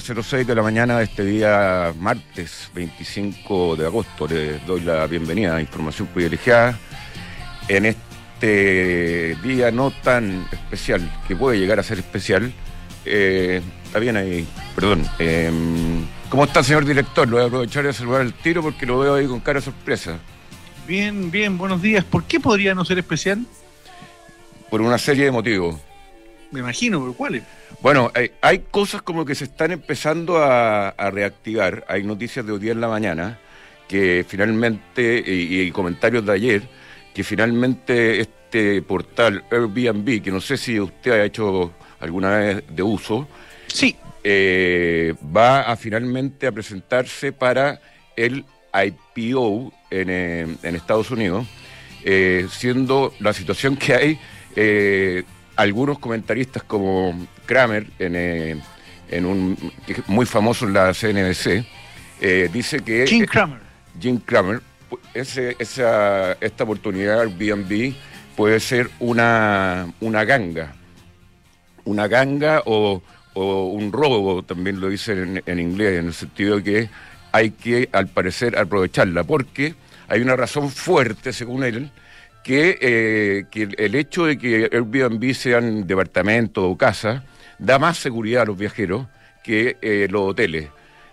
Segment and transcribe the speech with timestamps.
[0.00, 4.26] 06 de la mañana de este día martes 25 de agosto.
[4.26, 6.78] Les doy la bienvenida a Información Privilegiada
[7.68, 12.52] en este día no tan especial, que puede llegar a ser especial.
[13.04, 15.06] Eh, está bien ahí, perdón.
[15.18, 15.50] Eh,
[16.30, 17.28] ¿Cómo está, señor director?
[17.28, 19.66] Lo voy a aprovechar y saludar el tiro porque lo veo ahí con cara de
[19.66, 20.18] sorpresa.
[20.86, 22.04] Bien, bien, buenos días.
[22.04, 23.44] ¿Por qué podría no ser especial?
[24.70, 25.76] Por una serie de motivos.
[26.50, 27.42] Me imagino, pero ¿cuáles?
[27.80, 31.84] Bueno, hay, hay cosas como que se están empezando a, a reactivar.
[31.88, 33.38] Hay noticias de hoy día en la mañana
[33.88, 36.62] que finalmente, y, y comentarios de ayer,
[37.14, 42.82] que finalmente este portal Airbnb, que no sé si usted ha hecho alguna vez de
[42.82, 43.28] uso,
[43.72, 47.80] Sí, eh, va a finalmente a presentarse para
[48.16, 51.46] el IPO en, eh, en Estados Unidos,
[52.04, 54.18] eh, siendo la situación que hay,
[54.56, 55.22] eh,
[55.60, 58.56] algunos comentaristas como Kramer, en, eh,
[59.08, 61.64] en un que es muy famoso en la CNBC,
[62.20, 63.06] eh, dice que...
[63.06, 63.58] Jim Cramer.
[64.00, 67.94] Jim Cramer, pu- ese- esa, esta oportunidad Airbnb
[68.36, 70.74] puede ser una, una ganga,
[71.84, 73.02] una ganga o,
[73.34, 76.90] o un robo, también lo dicen en, en inglés, en el sentido de que
[77.32, 79.74] hay que, al parecer, aprovecharla, porque
[80.08, 81.90] hay una razón fuerte, según él,
[82.42, 87.22] que, eh, que el- hecho de que Airbnb sean departamentos o casas
[87.58, 89.06] da más seguridad a los viajeros
[89.44, 90.68] que eh, los hoteles.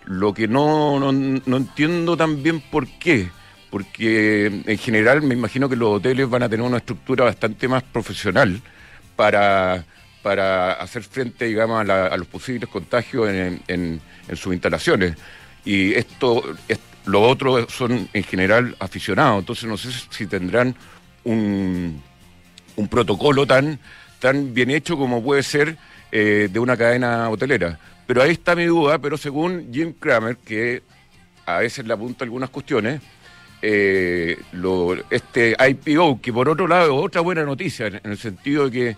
[0.06, 3.28] Lo que no, no, no entiendo tan bien por qué,
[3.70, 7.82] porque en general me imagino que los hoteles van a tener una estructura bastante más
[7.82, 8.60] profesional
[9.16, 9.84] para,
[10.22, 14.00] para hacer frente, digamos, a, la- a los posibles contagios en, en-
[14.34, 15.14] sus instalaciones.
[15.64, 20.74] Y esto, es- los otros son en general aficionados, entonces no sé si tendrán
[21.28, 22.02] un,
[22.76, 23.78] un protocolo tan,
[24.18, 25.76] tan bien hecho como puede ser
[26.10, 27.78] eh, de una cadena hotelera.
[28.06, 30.82] Pero ahí está mi duda, pero según Jim Cramer, que
[31.44, 33.02] a veces le apunta algunas cuestiones,
[33.60, 34.38] eh,
[35.10, 38.96] este IPO, que por otro lado otra buena noticia, en, el sentido de que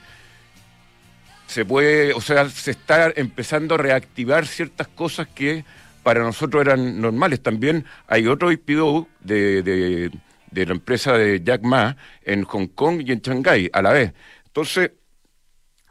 [1.46, 5.64] se puede, o sea, se está empezando a reactivar ciertas cosas que
[6.02, 7.40] para nosotros eran normales.
[7.42, 10.10] También hay otro IPO de,
[10.50, 14.12] de la empresa de Jack Ma en Hong Kong y en Shanghái a la vez.
[14.46, 14.92] Entonces,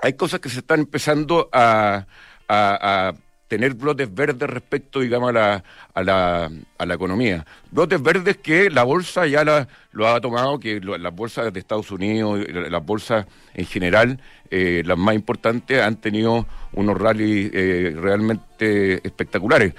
[0.02, 2.06] hay cosas que se están empezando a,
[2.48, 3.14] a-
[3.50, 5.64] tener brotes verdes respecto, digamos, a la,
[5.96, 7.48] a la, a la economía.
[7.72, 11.60] Brotes verdes que la bolsa ya la- lo ha tomado, que lo- las bolsas de
[11.60, 14.20] Estados Unidos, las bolsas en general,
[14.52, 19.74] eh, las más importantes, han tenido unos rallies eh, realmente espectaculares.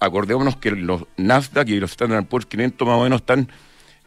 [0.00, 3.48] Acordémonos que los Nasdaq y los Standard Poor's 500 más o menos están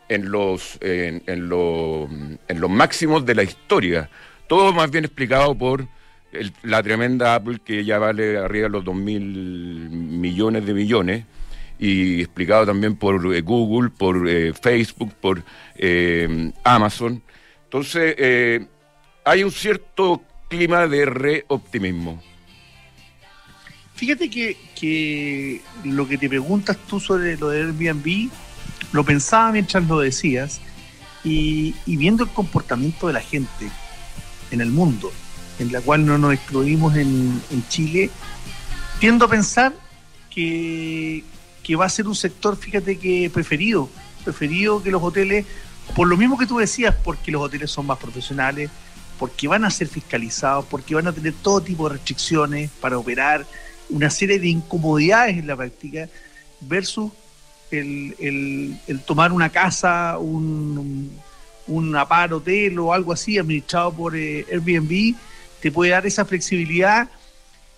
[0.09, 2.09] en los, en, en los,
[2.47, 4.09] en los máximos de la historia.
[4.47, 5.87] Todo más bien explicado por
[6.31, 9.21] el- la tremenda Apple que ya vale arriba de los 2 mil
[9.89, 11.25] millones de millones
[11.79, 15.43] y explicado también por eh, Google, por eh, Facebook, por
[15.75, 17.21] eh, Amazon.
[17.65, 18.65] Entonces, eh,
[19.25, 22.21] hay un cierto clima de reoptimismo.
[23.95, 28.29] Fíjate que, que lo que te preguntas tú sobre lo de Airbnb,
[28.91, 30.59] lo pensaba mientras lo decías,
[31.23, 33.69] y, y viendo el comportamiento de la gente
[34.51, 35.11] en el mundo,
[35.59, 38.09] en la cual no nos excluimos en, en Chile,
[38.99, 39.73] tiendo a pensar
[40.29, 41.23] que,
[41.63, 43.89] que va a ser un sector, fíjate que preferido,
[44.23, 45.45] preferido que los hoteles,
[45.95, 48.69] por lo mismo que tú decías, porque los hoteles son más profesionales,
[49.19, 53.45] porque van a ser fiscalizados, porque van a tener todo tipo de restricciones para operar,
[53.89, 56.07] una serie de incomodidades en la práctica,
[56.61, 57.11] versus
[57.71, 61.11] el, el- el tomar una casa, un,
[61.67, 65.15] un apar hotel o algo así administrado por eh, Airbnb,
[65.61, 67.09] te puede dar esa flexibilidad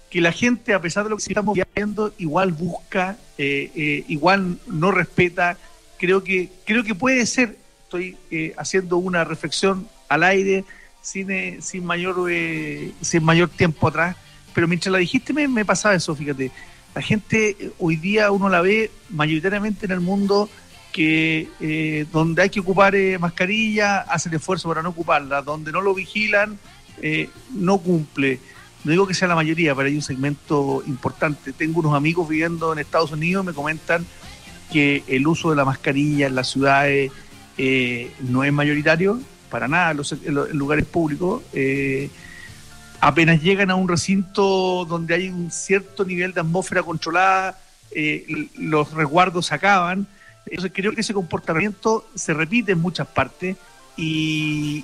[0.10, 4.58] que la gente, a pesar de lo que estamos viendo, igual busca, eh, eh, igual
[4.68, 5.58] no respeta.
[5.98, 8.18] Creo que, creo que puede ser, estoy
[8.58, 10.64] haciendo una reflexión al aire,
[11.02, 12.16] sin, sin, mayor,
[13.02, 14.16] sin mayor tiempo atrás,
[14.54, 16.52] pero mientras la dijiste me, me pasaba eso, fíjate.
[17.00, 20.50] La gente eh, hoy día uno la ve mayoritariamente en el mundo
[20.92, 25.80] que eh, donde hay que ocupar eh, mascarilla, hacen esfuerzo para no ocuparla, donde no
[25.80, 26.60] lo vigilan,
[27.02, 28.42] eh, no cumple.
[28.84, 31.54] no digo que sea la mayoría, pero hay un segmento importante.
[31.54, 34.06] Tengo unos amigos viviendo en Estados Unidos, me comentan
[34.70, 37.14] que el uso de la mascarilla en las ciudades
[38.28, 39.98] no es mayoritario, para nada, en
[40.36, 41.44] los, lugares públicos.
[43.02, 47.58] Apenas llegan a un recinto donde hay un cierto nivel de atmósfera controlada,
[47.92, 50.08] eh, los resguardos se acaban.
[50.46, 53.56] Entonces creo que ese comportamiento se repite en muchas partes
[53.96, 54.84] y,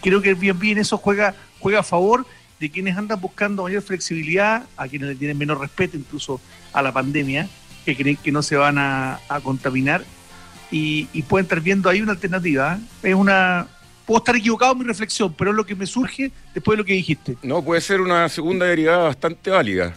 [0.00, 2.26] creo que el Airbnb en eso juega, juega a favor
[2.60, 6.40] de quienes andan buscando mayor flexibilidad, a quienes le tienen menos respeto incluso
[6.72, 7.48] a la pandemia,
[7.84, 10.04] que creen que no se van a, a contaminar
[10.70, 12.78] y, y pueden estar viendo ahí una alternativa.
[13.02, 13.10] ¿eh?
[13.10, 13.68] Es una...
[14.06, 16.84] Puedo estar equivocado en mi reflexión, pero es lo que me surge después de lo
[16.84, 17.36] que dijiste.
[17.42, 19.94] No, puede ser una segunda derivada bastante válida.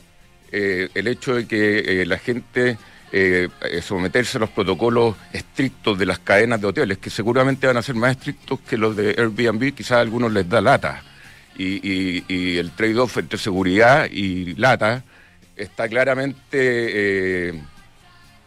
[0.51, 2.77] Eh, el hecho de que eh, la gente
[3.11, 7.77] eh, eh, someterse a los protocolos estrictos de las cadenas de hoteles, que seguramente van
[7.77, 11.01] a ser más estrictos que los de Airbnb, quizás a algunos les da lata.
[11.57, 15.03] Y, y- y el trade-off entre seguridad y lata
[15.55, 17.49] está claramente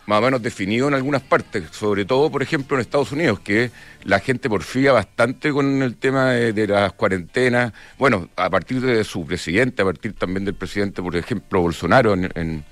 [0.09, 3.71] más o menos definido en algunas partes, sobre todo, por ejemplo, en Estados Unidos, que
[4.05, 7.75] la gente porfía bastante con el tema de, las cuarentenas.
[7.99, 12.25] Bueno, a partir de su presidente, a partir también del presidente, por ejemplo, Bolsonaro en,
[12.35, 12.65] en,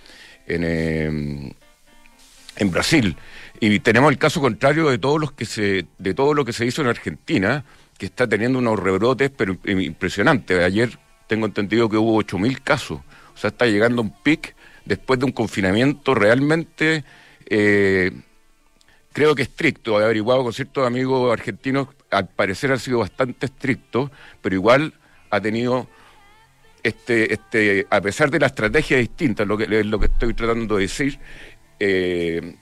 [0.46, 1.52] eh,
[2.56, 3.14] en Brasil.
[3.60, 6.64] Y tenemos el caso contrario de todos los que se, de todo lo que se
[6.64, 7.64] hizo en Argentina,
[7.98, 10.58] que está teniendo unos rebrotes pero im- impresionantes.
[10.64, 13.00] Ayer tengo entendido que hubo 8.000 casos.
[13.34, 14.54] O sea, está llegando un pic
[14.86, 17.04] después de un confinamiento realmente,
[17.46, 18.12] eh,
[19.12, 20.00] creo que estricto.
[20.00, 24.10] He averiguado con ciertos amigos argentinos, al parecer ha sido bastante estricto,
[24.42, 24.92] pero igual
[25.30, 25.88] ha tenido
[26.82, 30.76] este, este, a pesar de la estrategia distinta, lo que, es lo que estoy tratando
[30.76, 31.18] de decir,
[31.80, 32.56] eh,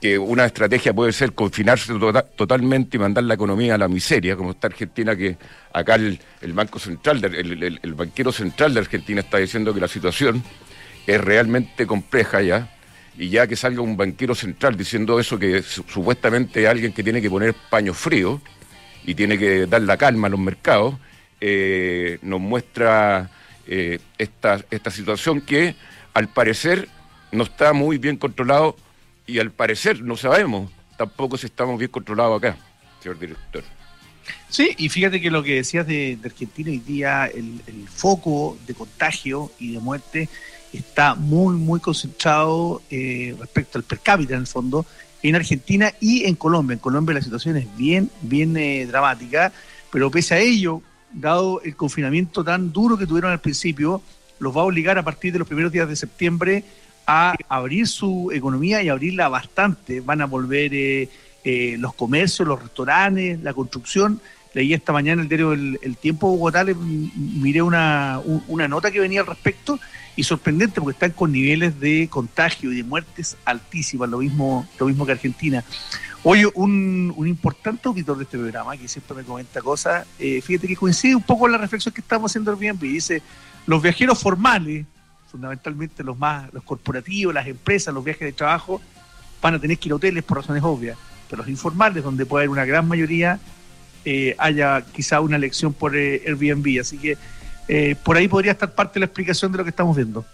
[0.00, 4.36] que una estrategia puede ser confinarse tota- totalmente y mandar la economía a la miseria,
[4.36, 5.36] como está Argentina, que
[5.72, 10.42] acá el, el Banco Central, el banquero central de Argentina está diciendo que la situación
[11.06, 12.68] es realmente compleja ya,
[13.18, 17.02] y ya que salga un banquero central diciendo eso, que su- supuestamente es alguien que
[17.02, 18.40] tiene que poner paños fríos
[19.04, 20.94] y tiene que dar la calma a los mercados,
[21.40, 23.30] eh, nos muestra
[23.66, 25.74] eh, esta, esta situación que
[26.14, 26.88] al parecer
[27.32, 28.76] no está muy bien controlado
[29.26, 32.56] y al parecer no sabemos tampoco si estamos bien controlados acá,
[33.02, 33.64] señor director.
[34.48, 39.50] Sí, y fíjate que lo que decías de, Argentina hoy día, el foco de contagio
[39.58, 40.28] y de muerte
[40.72, 44.86] está muy, muy concentrado eh, respecto al per cápita en el fondo
[45.22, 46.74] en Argentina y en Colombia.
[46.74, 49.52] En Colombia la situación es bien, bien eh, dramática,
[49.90, 50.82] pero pese a ello,
[51.12, 54.02] dado el confinamiento tan duro que tuvieron al principio,
[54.38, 56.64] los va a obligar a partir de los primeros días de septiembre
[57.06, 60.00] a abrir su economía y abrirla bastante.
[60.00, 61.08] Van a volver eh,
[61.44, 64.20] eh, los comercios, los restaurantes, la construcción.
[64.54, 69.00] Leí esta mañana el diario El, Tiempo Bogotá, le- miré una, un- una nota que
[69.00, 69.78] venía al respecto
[70.14, 74.86] y sorprendente porque están con niveles de contagio y de muertes altísimas, lo mismo, lo
[74.86, 75.64] mismo que Argentina.
[76.22, 80.68] Oye, un, un importante auditor de este programa que siempre me comenta cosas, eh, fíjate
[80.68, 82.80] que coincide un poco con la reflexión que estamos haciendo el Airbnb.
[82.82, 83.22] Dice,
[83.66, 84.84] los viajeros formales,
[85.30, 88.82] fundamentalmente los más, los corporativos, las empresas, los viajes de trabajo,
[89.40, 90.98] van a tener que ir a hoteles por razones obvias.
[91.28, 93.40] Pero los informales, donde puede haber una gran mayoría,
[94.04, 96.80] eh, haya quizá una elección por eh, Airbnb.
[96.80, 97.16] Así que
[97.68, 100.24] eh, por ahí podría estar parte de la explicación de lo que estamos viendo.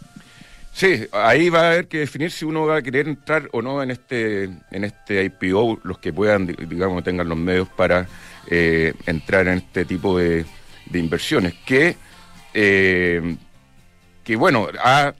[0.72, 3.82] Sí, ahí va a haber que definir si uno va a querer entrar o no
[3.82, 8.06] en este en este IPO, los que puedan, di- digamos, tengan los medios para
[8.46, 10.44] eh, entrar en este tipo de,
[10.86, 11.96] de inversiones, que,
[14.24, 15.12] que bueno, ha,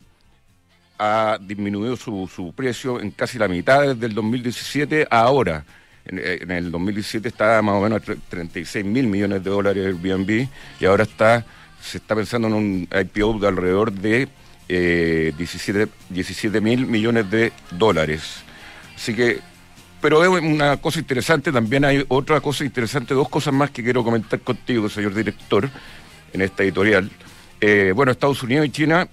[0.99, 5.65] ha disminuido su, su precio en casi la mitad desde el 2017 a ahora.
[6.09, 9.87] En, en el 2017 estaba más o menos a tre- 36 mil millones de dólares
[9.87, 10.49] Airbnb
[10.81, 11.45] y ahora está
[11.81, 14.29] se está pensando en un IPO de alrededor de
[14.69, 18.43] eh, 17 mil millones de dólares.
[18.97, 19.39] Así que,
[20.01, 24.03] pero es una cosa interesante, también hay otra cosa interesante, dos cosas más que quiero
[24.03, 25.71] comentar contigo, señor director,
[26.33, 27.09] en esta editorial.
[27.61, 29.09] Eh, bueno, Estados Unidos y China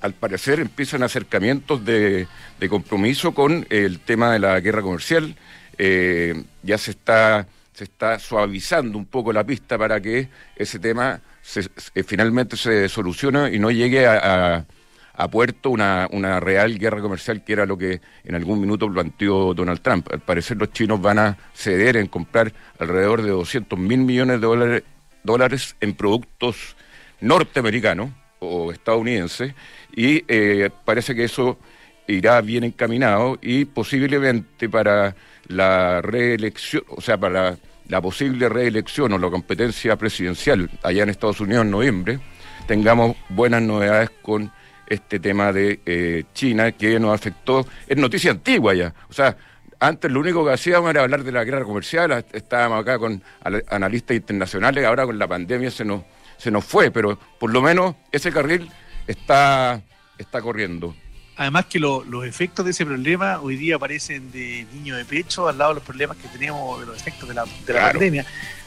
[0.00, 2.26] al parecer empiezan acercamientos de
[2.70, 5.36] compromiso con el tema de la guerra comercial.
[5.78, 11.20] Eh, ya se está, se está suavizando un poco la pista para que ese tema
[11.42, 17.42] se- se- finalmente se solucione y no llegue a puerto una, una real guerra comercial,
[17.42, 20.08] que era lo que en algún minuto planteó Donald Trump.
[20.12, 24.46] Al parecer los chinos van a ceder en comprar alrededor de 200 mil millones de
[24.46, 24.82] dólares,
[25.22, 26.76] dólares en productos
[27.20, 29.54] norteamericanos o estadounidenses
[29.94, 31.58] y eh, parece que eso
[32.06, 35.16] irá bien encaminado y posiblemente para
[35.48, 37.56] la reelección, o sea, para
[37.88, 42.18] la posible reelección o la competencia presidencial allá en Estados Unidos en noviembre,
[42.66, 44.50] tengamos buenas novedades con
[44.88, 47.66] este tema de eh, China que nos afectó.
[47.86, 48.92] Es noticia antigua ya.
[49.08, 49.36] O sea,
[49.78, 53.64] antes lo único que hacíamos era hablar de la guerra comercial, estábamos acá con al-
[53.68, 56.02] analistas internacionales, ahora con la pandemia se nos,
[56.38, 58.68] se nos fue, pero por lo menos ese carril
[59.06, 59.80] está,
[60.18, 60.94] está corriendo.
[61.36, 65.48] Además que lo- los efectos de ese problema hoy día aparecen de niño de pecho
[65.48, 67.92] al lado de los problemas que tenemos de los efectos de la, de la Claro.
[67.92, 68.24] pandemia.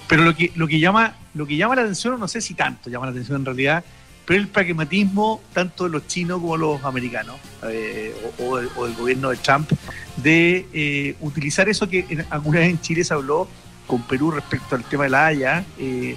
[0.07, 2.89] Pero lo que, lo que llama, lo que llama la atención, no sé si tanto
[2.89, 3.83] llama la atención en realidad,
[4.25, 8.85] pero el pragmatismo tanto de los chinos como de los americanos, eh, o, o o
[8.85, 9.71] del gobierno de Trump,
[10.17, 13.47] de eh, utilizar eso que en- alguna vez en Chile se habló
[13.87, 16.15] con Perú respecto al tema de la Haya, eh,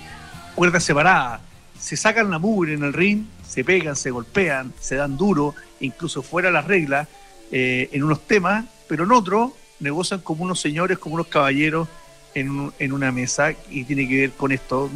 [0.54, 1.40] cuerdas separadas.
[1.78, 6.23] Se sacan la mugre en el ring, se pegan, se golpean, se dan duro, incluso
[6.23, 7.06] fuera las reglas,
[7.50, 11.87] eh, en unos temas, pero en otros negocian como unos señores, como unos caballeros
[12.35, 14.90] en, en una mesa y tiene que ver con esto.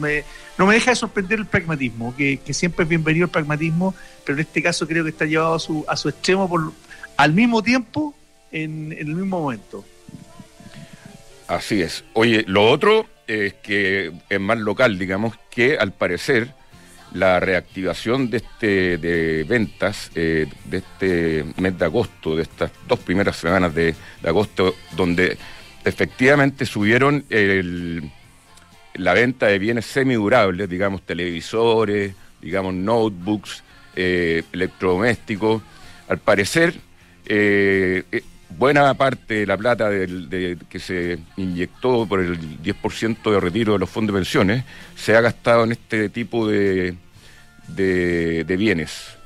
[0.56, 3.94] No me deja de sorprender el pragmatismo, que, que siempre es bienvenido el pragmatismo,
[4.24, 6.72] pero en este caso creo que está llevado a su, a su extremo por,
[7.18, 8.14] al mismo tiempo,
[8.52, 9.84] en, en el mismo momento.
[11.46, 12.04] Así es.
[12.14, 16.54] Oye, lo otro es que es más local, digamos, que al parecer
[17.12, 22.98] la reactivación de este de ventas eh, de este mes de agosto, de estas dos
[23.00, 23.94] primeras semanas de,
[24.24, 25.38] agosto, donde
[25.84, 27.24] efectivamente subieron
[28.94, 33.62] la venta de bienes semidurables, digamos, televisores, digamos, notebooks,
[33.94, 35.62] eh, electrodomésticos.
[36.08, 36.74] Al parecer,
[37.26, 38.04] eh,
[38.50, 43.72] buena parte de la plata del- de- que se inyectó por el 10% de retiro
[43.74, 46.96] de los fondos de pensiones se ha gastado en este tipo de,
[47.68, 49.16] de, bienes.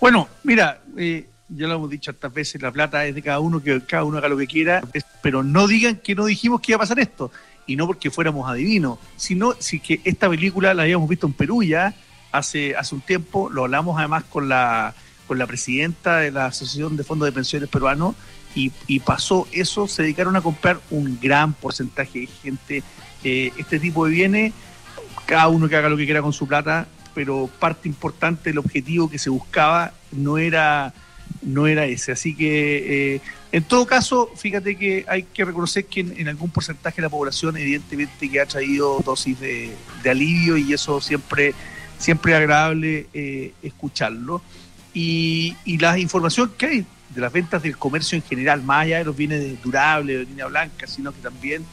[0.00, 3.62] Bueno, mira, eh, ya lo hemos dicho tantas veces, la plata es de cada uno,
[3.62, 4.82] que cada uno haga lo que quiera,
[5.22, 7.30] pero no digan que no dijimos que iba a pasar esto,
[7.66, 11.62] y no porque fuéramos adivinos, sino si que esta película la habíamos visto en Perú
[11.62, 11.94] ya
[12.32, 14.94] hace, hace un tiempo, lo hablamos además con la,
[15.28, 18.16] con la presidenta de la Asociación de Fondos de Pensiones Peruanos,
[18.54, 22.82] y, pasó eso, se dedicaron a comprar un gran porcentaje de gente
[23.22, 24.52] eh, este tipo de bienes,
[25.26, 29.10] cada uno que haga lo que quiera con su plata, pero parte importante del objetivo
[29.10, 30.92] que se buscaba no era,
[31.42, 32.12] no era ese.
[32.12, 33.20] Así que, eh,
[33.52, 37.56] en todo caso, fíjate que hay que reconocer que en, algún porcentaje de la población,
[37.56, 41.54] evidentemente, que ha traído dosis de, de alivio y eso siempre,
[41.98, 44.42] siempre es agradable eh, escucharlo.
[44.94, 48.98] Y, y la información que hay de las ventas del comercio en general, más allá
[48.98, 51.64] de los bienes durables, de línea blanca, sino que también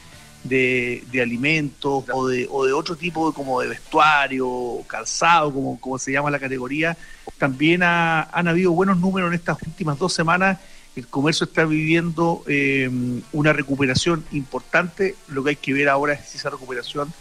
[0.44, 6.12] de, alimentos o de, o de otro tipo como de vestuario, calzado, como, como se
[6.12, 6.96] llama la categoría,
[7.38, 10.58] también ha- han habido buenos números en estas últimas dos semanas.
[10.94, 12.88] El comercio está viviendo eh,
[13.32, 15.16] una recuperación importante.
[15.28, 17.12] Lo que hay que ver ahora es si esa recuperación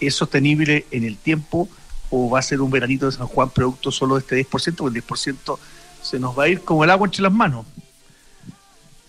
[0.00, 1.68] es sostenible en el tiempo
[2.10, 4.98] o va a ser un veranito de San Juan producto solo de este 10%, porque
[4.98, 5.58] el 10%
[6.02, 7.66] se nos va a ir como el agua entre las manos.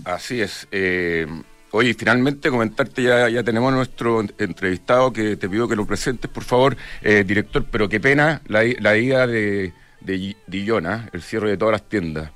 [0.03, 0.67] Así es.
[0.71, 1.27] Eh,
[1.71, 6.43] oye, finalmente comentarte, ya, ya tenemos nuestro entrevistado que te pido que lo presentes, por
[6.43, 11.57] favor, eh, director, pero qué pena la, la ida de, de Dillona, el cierre de
[11.57, 12.31] todas las tiendas.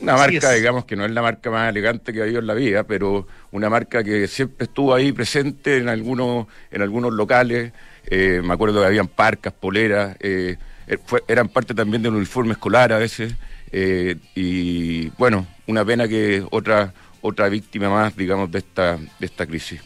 [0.00, 0.56] Una Así marca, es.
[0.56, 3.26] digamos, que no es la marca más elegante que ha habido en la vida, pero
[3.52, 7.72] una marca que siempre estuvo ahí presente en algunos, en algunos locales.
[8.06, 10.56] Eh, me acuerdo que habían parcas, poleras, eh,
[10.86, 13.34] eh, eran parte también del uniforme escolar a veces.
[14.34, 19.80] y bueno, una pena que otra, otra víctima más, digamos, de esta, de esta crisis.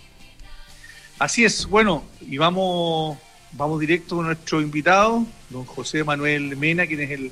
[1.18, 3.16] Así es, bueno, y vamos,
[3.52, 7.30] vamos directo con nuestro invitado, don José Manuel Mena, quien es el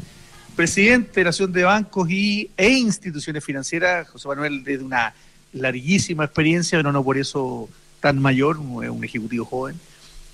[0.56, 4.08] presidente de la Asociación de Bancos y, e Instituciones Financieras.
[4.08, 5.14] José Manuel, desde una
[5.52, 7.68] larguísima experiencia, pero no por eso
[8.00, 9.78] tan mayor, un, un ejecutivo joven,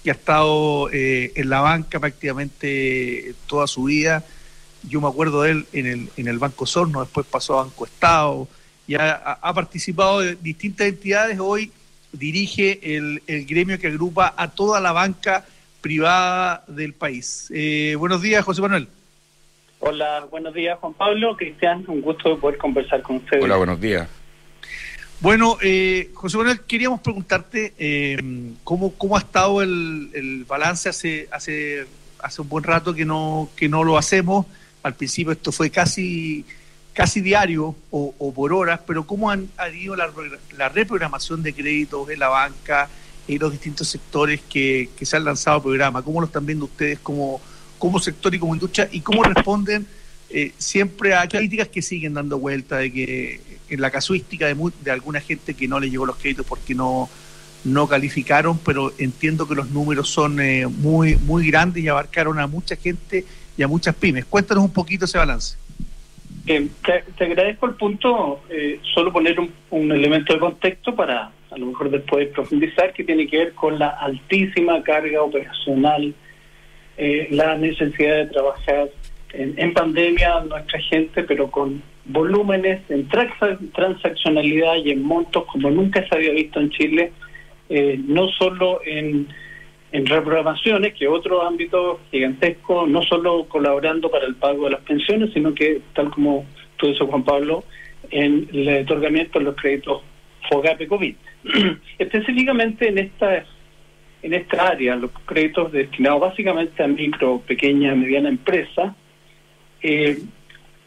[0.03, 4.25] que ha estado eh, en la banca prácticamente toda su vida.
[4.89, 7.85] Yo me acuerdo de él en el, en el Banco Sorno, después pasó a Banco
[7.85, 8.49] Estado,
[8.87, 11.39] y ha, participado de distintas entidades.
[11.39, 11.71] Hoy
[12.13, 15.47] dirige el, el gremio que agrupa a toda la banca
[15.81, 17.51] privada del país.
[17.55, 18.89] Eh, buenos días, José Manuel.
[19.81, 23.43] Hola, buenos días Juan Pablo, Cristian, un gusto de poder conversar con ustedes.
[23.43, 24.09] Hola, buenos días.
[25.23, 28.21] Bueno, eh, José Manuel, queríamos preguntarte eh,
[28.65, 31.87] cómo, cómo ha estado el, el balance hace, hace,
[32.19, 34.47] hace un buen rato que no, que no lo hacemos.
[34.83, 36.45] Al principio esto fue casi,
[36.93, 40.11] casi diario o, o por horas, pero cómo han, ha ido la,
[40.59, 42.89] la reprogramación de créditos en la banca
[43.29, 46.03] y los distintos sectores que, que se han lanzado al programa.
[46.03, 47.41] ¿Cómo lo están viendo ustedes como,
[47.79, 48.89] como sector y como industria?
[48.91, 49.87] ¿Y cómo responden
[50.31, 54.91] eh, siempre a críticas que siguen dando vuelta de que en la casuística de, de
[54.91, 57.09] alguna gente que no le llegó los créditos porque no
[57.65, 62.49] no calificaron, pero entiendo que los números son eh, muy, muy grandes y abarcaron a
[62.49, 63.25] mucha gente
[63.57, 64.25] y a muchas pymes.
[64.25, 65.57] Cuéntanos un poquito ese balance.
[66.47, 71.31] Eh, te, te agradezco el punto, eh, solo poner un, un elemento de contexto para
[71.53, 76.15] a lo mejor después profundizar, que tiene que ver con la altísima carga operacional,
[76.97, 78.89] eh, la necesidad de trabajar
[79.35, 85.71] en, en pandemia nuestra gente, pero con volúmenes en transa- transaccionalidad y en montos como
[85.71, 87.13] nunca se había visto en Chile,
[87.69, 89.29] eh, no solo en,
[89.93, 95.33] en reprogramaciones, que otro ámbito gigantesco, no solo colaborando para el pago de las pensiones,
[95.33, 96.45] sino que, tal como
[96.77, 97.65] tú dices, Juan Pablo,
[98.11, 100.03] en el otorgamiento de los créditos
[100.51, 101.15] FOGAPE COVID.
[101.99, 103.45] Específicamente en esta
[104.23, 108.95] en esta área, los créditos destinados básicamente a micro, pequeña, mediana empresa,
[109.83, 110.17] eh,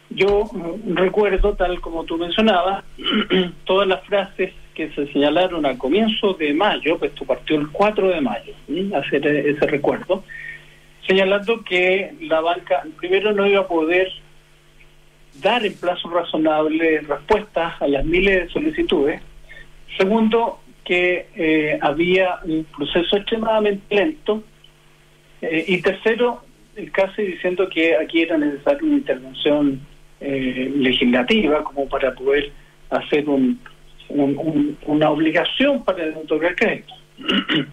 [0.09, 0.49] yo
[0.85, 2.83] recuerdo, tal como tú mencionabas,
[3.65, 8.09] todas las frases que se señalaron a comienzo de mayo, pues esto partió el 4
[8.09, 8.53] de mayo,
[8.95, 10.23] hacer ese recuerdo,
[11.07, 14.11] señalando que la banca primero no iba a poder
[15.41, 19.21] dar en plazo razonable respuestas a las miles de solicitudes,
[19.97, 24.43] segundo, que eh, había un proceso extremadamente lento,
[25.41, 26.43] eh, y tercero,
[26.91, 29.81] casi diciendo que aquí era necesaria una intervención
[30.21, 32.51] eh, legislativa como para poder
[32.89, 33.59] hacer un,
[34.09, 36.93] un- un- una obligación para otorgar crédito.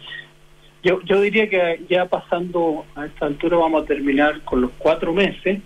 [0.83, 5.13] yo, yo diría que ya pasando a esta altura vamos a terminar con los cuatro
[5.13, 5.61] meses.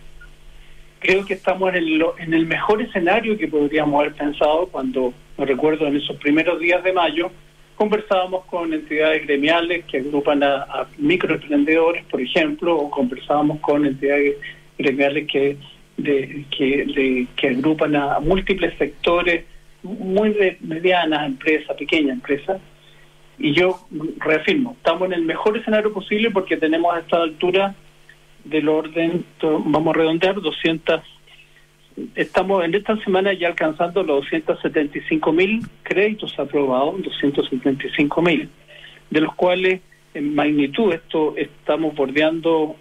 [0.99, 5.45] Creo que estamos en el, en el mejor escenario que podríamos haber pensado cuando, me
[5.45, 7.31] recuerdo, en esos primeros días de mayo,
[7.77, 14.37] conversábamos con entidades gremiales que agrupan a, a microemprendedores, por ejemplo, o conversábamos con entidades
[14.79, 15.57] gremiales que
[15.97, 19.45] de, que, de- que agrupan a múltiples sectores,
[19.83, 22.61] muy de medianas empresas, pequeñas empresas,
[23.39, 23.79] y yo
[24.19, 27.75] reafirmo, estamos en el mejor escenario posible porque tenemos a esta altura
[28.45, 31.01] del orden, vamos a redondear, 200,
[32.15, 38.49] estamos en esta semana ya alcanzando los 275 mil créditos aprobados, 275 mil,
[39.11, 39.81] de los cuales
[40.15, 42.77] en magnitud esto estamos bordeando,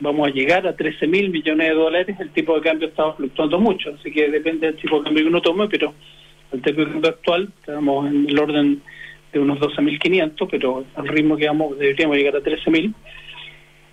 [0.00, 3.58] vamos a llegar a 13 mil millones de dólares, el tipo de cambio está fluctuando
[3.58, 5.94] mucho, así que depende del tipo de cambio que uno tome, pero
[6.52, 8.82] el tipo de cambio actual estamos en el orden
[9.32, 12.94] de unos 12.500, pero al ritmo que vamos deberíamos llegar a 13.000.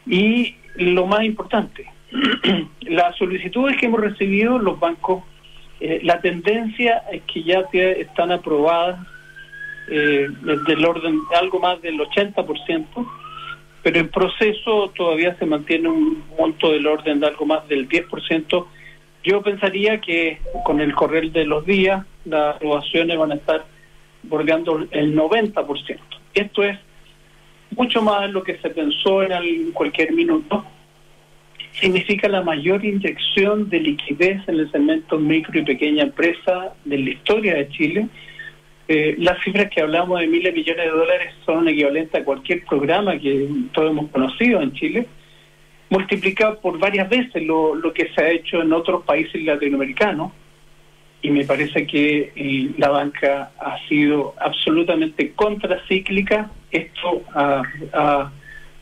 [0.08, 1.86] Y lo más importante,
[2.82, 5.24] las solicitudes que hemos recibido, los bancos,
[5.80, 9.00] eh, la tendencia es que ya están aprobadas
[9.90, 10.28] eh,
[10.68, 12.86] del orden de algo más del 80%,
[13.86, 18.66] pero en proceso todavía se mantiene un monto del orden de algo más del 10%.
[19.24, 23.64] Yo pensaría que con el correr de los días las aprobaciones van a estar
[24.24, 26.00] bordeando el 90%.
[26.34, 26.80] Esto es
[27.78, 30.66] mucho más de lo que se pensó en al- cualquier minuto.
[31.74, 37.10] Significa la mayor inyección de liquidez en el segmento micro y pequeña empresa de la
[37.12, 38.08] historia de Chile.
[38.88, 42.64] Eh, las cifras que hablamos de miles de millones de dólares son equivalentes a cualquier
[42.66, 45.08] programa que todos hemos conocido en Chile,
[45.90, 50.32] multiplicado por varias veces lo, lo que se ha hecho en otros países latinoamericanos
[51.26, 56.52] y me parece que eh, la banca ha sido absolutamente contracíclica.
[56.70, 58.32] Esto ah, ah,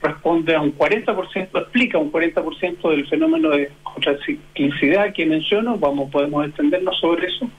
[0.01, 5.77] responde a un 40%, explica un 40% del fenómeno de contraciclicidad que menciono.
[5.77, 7.49] Vamos, podemos extendernos sobre eso.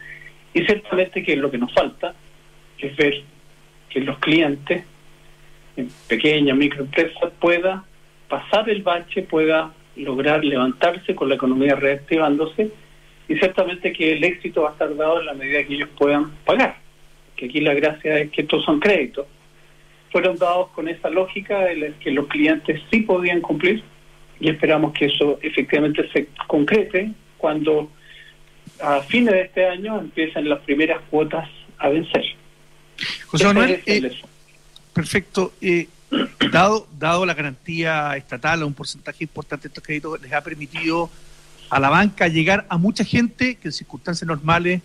[0.52, 2.14] Y ciertamente que lo que nos falta
[2.88, 3.22] es ver
[3.88, 4.84] que los clientes,
[5.76, 7.84] en pequeñas, microempresas, pueda
[8.28, 12.70] pasar el bache, pueda lograr levantarse con la economía reactivándose
[13.28, 16.30] y ciertamente que el éxito va a estar dado en la medida que ellos puedan
[16.44, 16.76] pagar,
[17.36, 19.26] que aquí la gracia es que estos son créditos.
[20.10, 23.82] Fueron dados con esa lógica de la que los clientes sí podían cumplir
[24.40, 27.90] y esperamos que eso efectivamente se concrete cuando
[28.80, 32.24] a fines de este año empiecen las primeras cuotas a vencer.
[33.26, 34.20] José Manuel, eh,
[34.92, 35.52] perfecto.
[35.60, 35.88] Eh,
[36.52, 41.10] dado, dado la garantía estatal a un porcentaje importante de estos créditos, les ha permitido
[41.70, 44.82] a la banca llegar a mucha gente que en circunstancias normales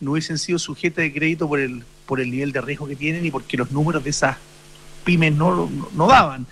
[0.00, 3.24] no hubiesen sido sujetas de crédito por el, por el nivel de riesgo que tienen
[3.26, 4.36] y porque los números de esas
[5.04, 6.46] pymes no, no, no daban.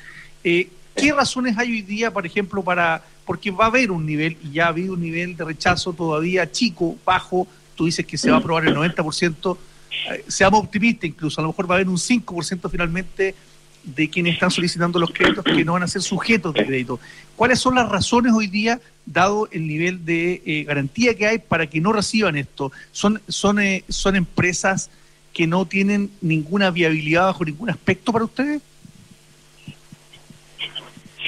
[0.45, 3.03] Eh, ¿Qué razones hay hoy día, por ejemplo, para...
[3.25, 6.51] Porque va a haber un nivel, y ya ha habido un nivel de rechazo todavía
[6.51, 9.59] chico, bajo, tú dices que se va a aprobar el 90%, eh,
[10.27, 13.35] seamos optimistas incluso, a lo mejor va a haber un 5% finalmente
[13.85, 17.01] de quienes están solicitando los créditos que no van a ser sujetos de crédito.
[17.37, 21.69] ¿Cuáles son las razones hoy día, dado el nivel de eh, garantía que hay para
[21.69, 22.73] que no reciban esto?
[22.93, 24.91] ¿Son, son, eh, son empresas
[25.33, 28.61] que no tienen ninguna viabilidad bajo ningún aspecto para ustedes?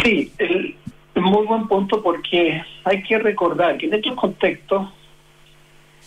[0.02, 0.74] Sí, el,
[1.14, 4.88] muy buen punto porque hay que recordar que en estos contextos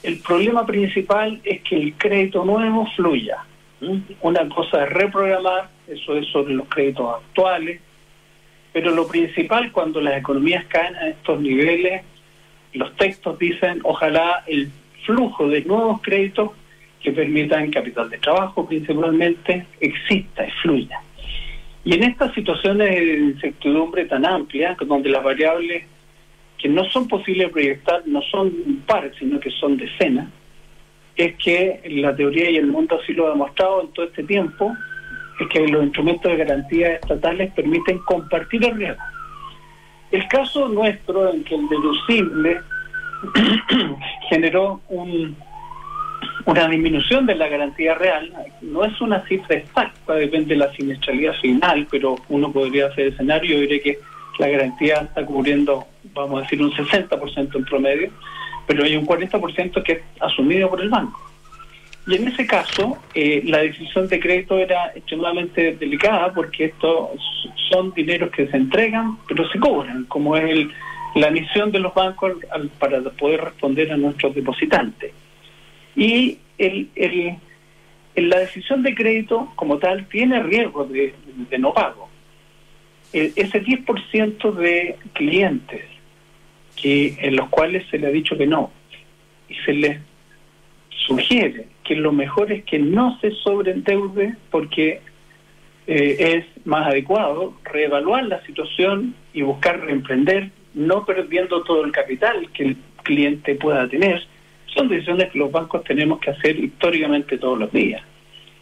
[0.04, 3.38] el problema principal es que el crédito nuevo fluya.
[3.82, 4.02] ¿m?
[4.22, 7.80] Una cosa es reprogramar, eso es sobre los créditos actuales,
[8.74, 12.04] pero lo principal cuando las economías caen a estos niveles,
[12.74, 14.70] los textos dicen ojalá el
[15.06, 16.52] flujo de nuevos créditos
[17.02, 21.02] que permitan capital de trabajo principalmente exista y fluya.
[21.86, 25.84] Y en estas situaciones de incertidumbre tan amplia, donde las variables
[26.63, 30.30] que no son posibles proyectar no son un par, sino que son decenas,
[31.17, 34.73] es que la teoría y el mundo así lo ha demostrado en todo este tiempo,
[35.41, 39.04] es que los instrumentos de garantía estatales permiten compartir el riesgo.
[40.10, 42.62] El caso nuestro en que el deducible
[44.30, 45.36] generó un,
[46.45, 51.34] una disminución de la garantía real, no es una cifra exacta, depende de la siniestralidad
[51.41, 53.99] final, pero uno podría hacer escenario y diré que
[54.39, 58.12] la garantía está cubriendo, vamos a decir, un 60% en promedio,
[58.67, 61.21] pero hay un 40% que es asumido por el banco.
[62.06, 67.12] Y en ese caso, eh, la decisión de crédito era extremadamente delicada porque estos
[67.69, 70.71] son dineros que se entregan, pero se cobran, como es el,
[71.15, 72.34] la misión de los bancos
[72.78, 75.13] para poder responder a nuestros depositantes.
[75.95, 77.38] Y el, el,
[78.15, 81.13] la decisión de crédito como tal tiene riesgo de,
[81.49, 82.10] de no pago.
[83.13, 85.86] E- ese 10% de clientes
[86.75, 88.71] que en los cuales se le ha dicho que no
[89.49, 89.99] y se les
[90.89, 95.01] sugiere que lo mejor es que no se sobreendeude porque
[95.86, 102.49] eh, es más adecuado reevaluar la situación y buscar reemprender, no perdiendo todo el capital
[102.53, 104.25] que el cliente pueda tener.
[104.67, 108.01] Son decisiones que los bancos tenemos que hacer históricamente todos los días.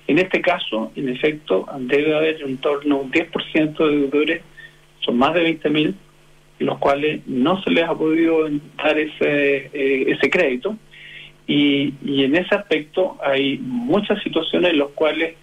[0.07, 4.41] En este caso, en efecto, debe haber en torno a un 10% de deudores,
[4.99, 5.93] son más de 20.000,
[6.61, 8.47] los cuales no se les ha podido
[8.77, 10.75] dar ese, eh, ese crédito.
[11.47, 15.35] Y, y en ese aspecto hay muchas situaciones en las cuales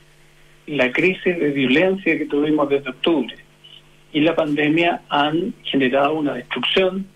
[0.66, 3.34] la crisis de violencia que tuvimos desde octubre
[4.12, 7.06] y la pandemia han generado una destrucción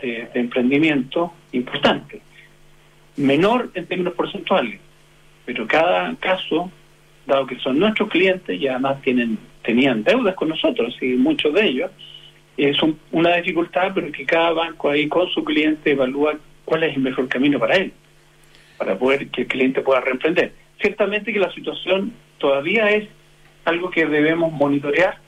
[0.00, 2.20] de, de emprendimiento importante,
[3.16, 4.80] menor en términos porcentuales,
[5.44, 6.70] pero cada caso,
[7.26, 11.66] dado que son nuestros clientes y además tienen tenían deudas con nosotros y muchos de
[11.66, 11.90] ellos,
[12.56, 16.96] es un- una dificultad, pero que cada banco ahí con su cliente evalúa cuál es
[16.96, 17.92] el mejor camino para él,
[18.78, 20.52] para poder que el cliente pueda reemprender.
[20.80, 23.08] Ciertamente que la situación todavía es
[23.64, 25.18] algo que debemos monitorear.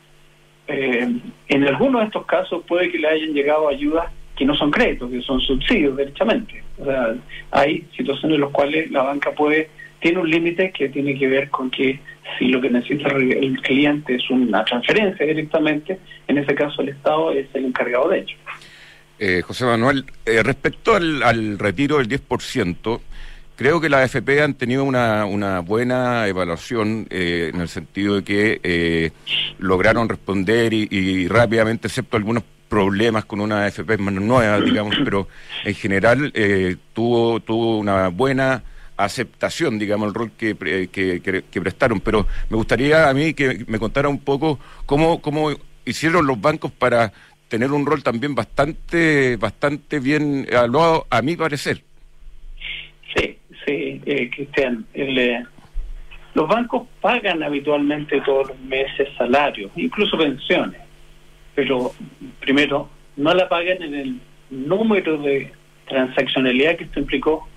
[0.69, 1.09] Eh,
[1.49, 5.11] en algunos de estos casos puede que le hayan llegado ayudas que no son créditos,
[5.11, 6.63] que son subsidios, derechamente.
[6.79, 7.15] O sea,
[7.53, 11.49] hay situaciones en las cuales la banca puede tiene un límite que tiene que ver
[11.49, 11.99] con que
[12.39, 17.33] si lo que necesita el cliente es una transferencia directamente, en ese caso el Estado
[17.33, 18.37] es el encargado de ello.
[19.19, 23.01] Eh, José Manuel, eh, respecto al, retiro del 10%,
[23.57, 28.25] creo que las AFP han tenido una, una buena evaluación eh, en el sentido de
[28.25, 29.11] que eh,
[29.59, 35.29] lograron responder y, y rápidamente, excepto algunos problemas con una AFP más nueva, digamos, pero
[35.65, 38.63] en general eh, tuvo, tuvo una buena
[38.97, 42.01] aceptación, digamos, el rol que, pre- que, que- que prestaron.
[42.01, 45.51] Pero me gustaría a mí que me contara un poco cómo, cómo
[45.85, 47.13] hicieron los bancos para
[47.49, 51.83] tener un rol también bastante, bastante bien evaluado, a mi parecer.
[53.15, 54.85] Sí, sí, eh, Cristian.
[54.95, 55.45] eh,
[56.35, 60.81] los bancos pagan habitualmente todos los meses salarios, incluso pensiones,
[61.55, 61.93] pero
[62.41, 65.51] primero no la pagan en el número de
[65.89, 67.49] transaccionalidad que esto implicó,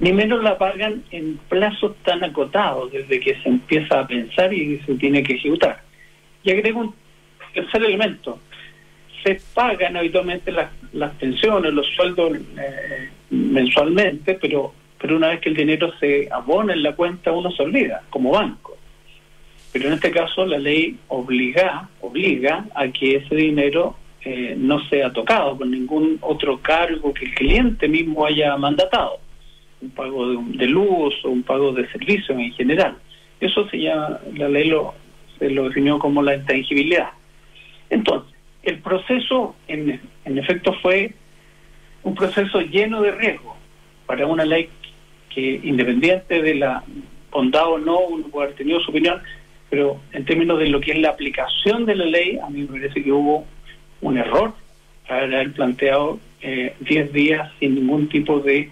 [0.00, 4.78] ni menos la pagan en plazos tan acotados desde que se empieza a pensar y
[4.80, 5.82] se tiene que ejecutar.
[6.42, 6.94] Y agrego un
[7.52, 8.38] tercer elemento.
[9.22, 15.50] Se pagan habitualmente las, las pensiones, los sueldos eh, mensualmente, pero pero una vez que
[15.50, 18.78] el dinero se abona en la cuenta uno se olvida, como banco.
[19.70, 25.12] Pero en este caso la ley obliga, obliga a que ese dinero eh, no sea
[25.12, 29.18] tocado por ningún otro cargo que el cliente mismo haya mandatado,
[29.84, 32.96] un pago de, de luz o un pago de servicios en general.
[33.40, 34.94] Eso se llama, la ley lo,
[35.38, 37.10] se lo definió como la intangibilidad.
[37.90, 41.12] Entonces, el proceso en, en efecto fue
[42.02, 43.56] un proceso lleno de riesgo
[44.06, 44.68] para una ley
[45.28, 46.82] que independiente de la
[47.30, 49.20] bondad o no, uno puede haber tenido su opinión,
[49.68, 52.78] pero en términos de lo que es la aplicación de la ley, a mí me
[52.78, 53.44] parece que hubo
[54.00, 54.54] un error
[55.08, 58.70] haber planteado eh, 10 días sin ningún tipo de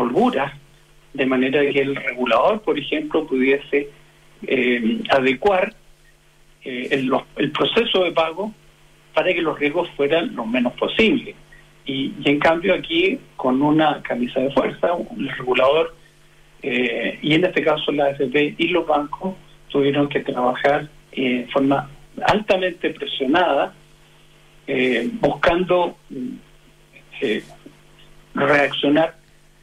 [0.00, 0.56] holgura
[1.12, 3.88] de manera que el regulador, por ejemplo, pudiese
[4.46, 5.74] eh, adecuar
[6.64, 8.52] eh, el, los- el proceso de pago
[9.14, 11.34] para que los riesgos fueran lo menos posible.
[11.86, 15.94] Y, y en cambio aquí, con una camisa de fuerza, el regulador,
[16.62, 19.34] eh, y en este caso la AFP y los bancos,
[19.68, 21.88] tuvieron que trabajar en forma
[22.26, 23.72] altamente presionada,
[25.20, 25.96] buscando
[28.34, 29.14] reaccionar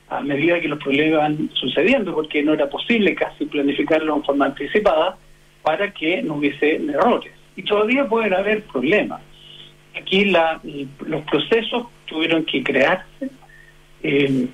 [0.09, 4.45] a medida que los problemas van sucediendo, porque no era posible casi planificarlo en forma
[4.45, 5.17] anticipada
[5.63, 7.31] para que no hubiese errores.
[7.55, 9.21] Y todavía pueden haber problemas.
[9.95, 10.59] Aquí la,
[11.05, 13.29] los procesos tuvieron que crearse,
[14.03, 14.45] mm,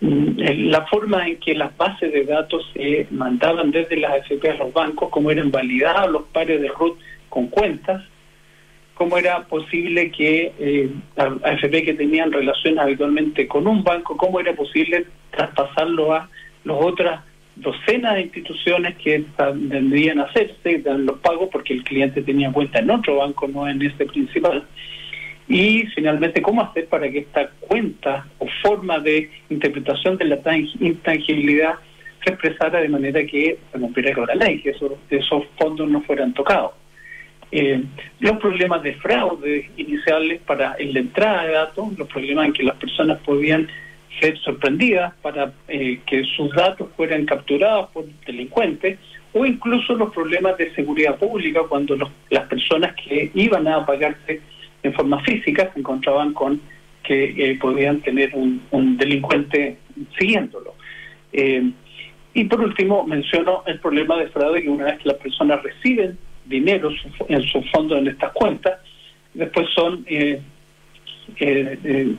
[0.00, 4.72] la forma en que las bases de datos se mandaban desde las AFP a los
[4.72, 6.98] bancos, cómo eran validados los pares de RUT
[7.28, 8.02] con cuentas,
[9.00, 14.52] cómo era posible que eh, AFP que tenían relación habitualmente con un banco, cómo era
[14.52, 16.28] posible traspasarlo a
[16.64, 17.22] las otras
[17.56, 19.24] docenas de instituciones que
[19.70, 23.80] tendrían a hacerse los pagos porque el cliente tenía cuenta en otro banco, no en
[23.80, 24.64] este principal.
[25.48, 30.76] Y finalmente, ¿cómo hacer para que esta cuenta o forma de interpretación de la tang-
[30.78, 31.76] intangibilidad
[32.22, 36.02] se expresara de manera que se cumpliera con la ley, que esos, esos fondos no
[36.02, 36.72] fueran tocados?
[37.52, 37.82] Eh,
[38.20, 42.62] los problemas de fraude iniciales para en la entrada de datos, los problemas en que
[42.62, 43.66] las personas podían
[44.20, 48.98] ser sorprendidas para eh, que sus datos fueran capturados por delincuentes,
[49.32, 54.40] o incluso los problemas de seguridad pública cuando los- las personas que iban a pagarse
[54.82, 56.60] en forma física se encontraban con
[57.02, 59.78] que eh, podían tener un, un delincuente
[60.18, 60.74] siguiéndolo.
[61.32, 61.70] Eh,
[62.34, 66.18] y por último, menciono el problema de fraude que una vez que las personas reciben
[66.50, 66.90] dinero
[67.28, 68.80] en sus fondos en estas cuentas,
[69.32, 70.40] después son eh,
[71.38, 72.14] eh, eh,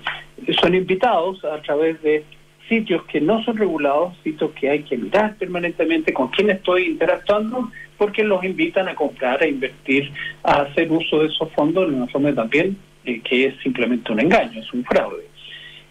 [0.59, 2.23] son invitados a través de
[2.67, 7.69] sitios que no son regulados, sitios que hay que mirar permanentemente con quién estoy interactuando,
[7.97, 10.11] porque los invitan a comprar, a invertir,
[10.43, 14.21] a hacer uso de esos fondos de una forma también eh, que es simplemente un
[14.21, 15.25] engaño, es un fraude.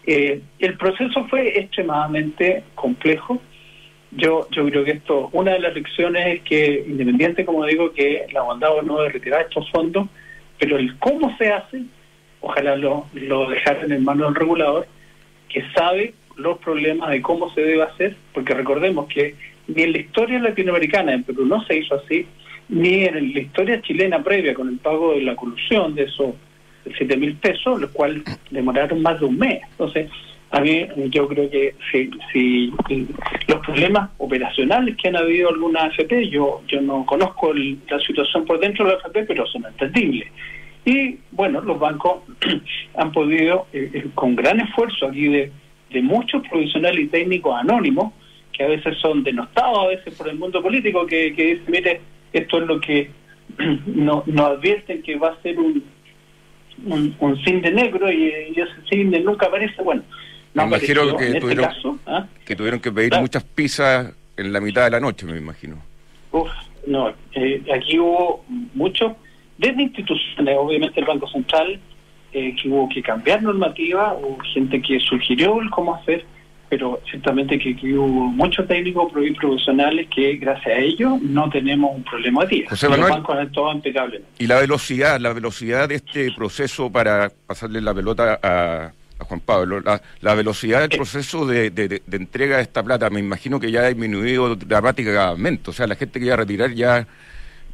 [0.07, 3.39] Eh, el proceso fue extremadamente complejo.
[4.11, 8.25] Yo, yo creo que esto, una de las lecciones es que, independiente, como digo, que
[8.33, 10.07] la bondad o no de retirar estos fondos,
[10.59, 11.83] pero el cómo se hace,
[12.41, 14.87] ojalá lo, lo dejaran en manos del regulador,
[15.47, 19.35] que sabe los problemas de cómo se debe hacer, porque recordemos que
[19.67, 22.25] ni en la historia latinoamericana, en Perú no se hizo así,
[22.69, 26.35] ni en la historia chilena previa con el pago de la colusión de esos
[26.97, 29.61] 7 mil pesos, los cuales demoraron más de un mes.
[29.71, 30.09] Entonces,
[30.51, 32.73] a mí yo creo que si, si
[33.47, 37.99] los problemas operacionales que han habido en algunas AFP, yo, yo no conozco el- la
[37.99, 40.27] situación por dentro de la AFP, pero son entendibles.
[40.85, 42.23] Y bueno, los bancos
[42.97, 45.51] han podido, eh, eh, con gran esfuerzo aquí de,
[45.91, 48.13] de muchos profesionales y técnicos anónimos,
[48.51, 52.01] que a veces son denostados, a veces por el mundo político, que, que dice, mire,
[52.33, 53.09] esto es lo que
[53.85, 55.83] no- nos advierten que va a ser un,
[56.85, 59.81] un, un cinde negro y, y ese cinde nunca aparece.
[59.83, 60.03] Bueno,
[60.53, 61.97] no Me imagino que en este caso.
[62.05, 62.25] ¿ah?
[62.45, 63.21] Que tuvieron que pedir Claro.
[63.23, 65.77] muchas pizzas en la mitad de la noche, me imagino.
[66.31, 66.49] Uf,
[66.87, 69.15] no, eh, aquí hubo mucho,
[69.57, 71.79] desde instituciones, obviamente el Banco Central,
[72.33, 76.25] eh, que hubo que cambiar normativa, hubo gente que sugirió el cómo hacer,
[76.69, 81.49] pero ciertamente que aquí hubo muchos técnicos pro- y profesionales que gracias a ellos no
[81.49, 82.69] tenemos un problema de día.
[82.69, 83.13] José Los Manuel.
[83.15, 84.27] bancos han actuado impecablemente.
[84.39, 89.39] Y la velocidad, la velocidad de este proceso para pasarle la pelota a, a Juan
[89.39, 93.19] Pablo, la, la velocidad del proceso de, de- de- de entrega de esta plata, me
[93.19, 95.69] imagino que ya ha disminuido dramáticamente.
[95.69, 97.07] O sea, la gente que iba a retirar ya,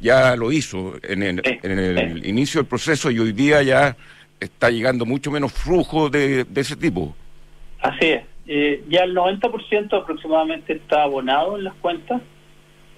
[0.00, 2.28] ya lo hizo en el, en el sí.
[2.28, 3.96] inicio del proceso y hoy día ya
[4.40, 7.14] está llegando mucho menos flujo de, de ese tipo.
[7.80, 8.22] Así es.
[8.46, 12.22] Eh, ya el 90% aproximadamente está abonado en las cuentas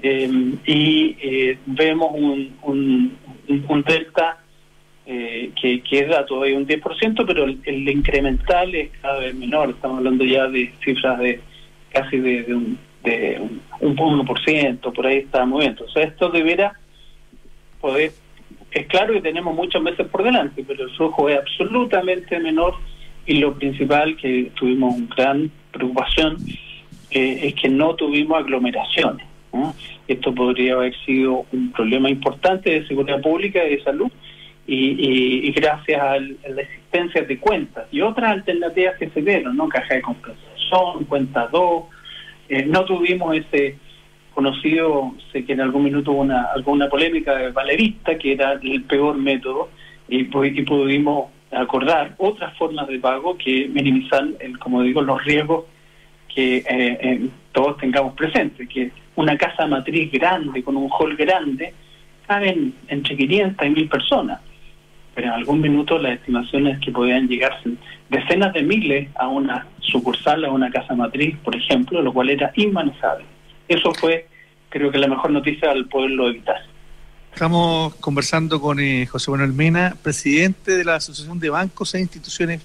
[0.03, 0.29] eh,
[0.67, 4.39] y eh, vemos un, un, un- un delta
[5.12, 9.70] eh, que queda todavía un 10%, pero el, incremental es cada vez menor.
[9.70, 11.40] Estamos hablando ya de cifras de
[11.92, 13.40] casi de, un, de
[13.81, 15.85] un, un 1%, por ahí está moviendo.
[15.85, 16.79] O sea, esto debiera
[17.81, 18.12] poder...
[18.70, 22.75] Es claro que tenemos muchos meses por delante, pero el flujo es absolutamente menor
[23.27, 26.37] y lo principal que tuvimos una gran preocupación
[27.11, 29.27] eh, es que no tuvimos aglomeraciones.
[30.07, 34.12] Esto podría haber sido un problema importante de seguridad pública y de salud
[34.75, 39.69] y, y- gracias a la existencia de cuentas y otras alternativas que se dieron, ¿no?
[39.69, 41.85] Caja de compensación, cuenta 2,
[42.51, 43.77] eh, no tuvimos ese
[44.35, 48.83] conocido, sé que en algún minuto hubo una, alguna polémica de Valerista, que era el
[48.85, 49.71] peor método,
[50.09, 55.23] y, pu- y pudimos acordar otras formas de pago que minimizan, el, como digo, los
[55.25, 55.65] riesgos
[56.33, 61.75] que eh, eh, todos tengamos presente que una casa matriz grande, con un hall grande,
[62.29, 64.41] caben entre 500 y 1000 personas.
[65.21, 67.53] Pero en algún minuto las estimaciones que podían llegar
[68.09, 72.51] decenas de miles a una sucursal, a una casa matriz, por ejemplo, lo cual era
[72.57, 73.27] inmanejable.
[73.69, 74.29] Eso fue,
[74.71, 76.57] creo que la mejor noticia al poderlo evitar.
[77.35, 82.63] Estamos conversando con eh, José Manuel Mena, presidente de la Asociación de Bancos e Instituciones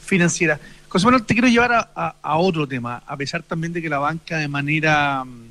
[0.00, 0.60] Financieras.
[0.86, 4.38] José Manuel, te quiero llevar a, otro tema, a pesar también de que la banca
[4.38, 5.44] de manera mm,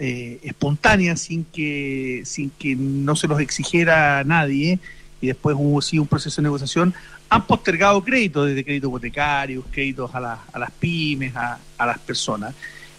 [0.00, 4.80] eh, espontánea, sin que, sin que no se los exigiera nadie,
[5.22, 6.92] y después hubo sí un proceso de negociación,
[7.30, 11.98] han postergado créditos, desde créditos hipotecarios, créditos a, las- a las pymes, a, a las
[12.00, 12.54] personas.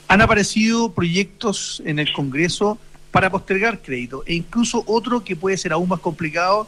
[0.07, 2.79] Han aparecido proyectos en el Congreso
[3.11, 6.67] para postergar crédito, e incluso otro que puede ser aún más complicado,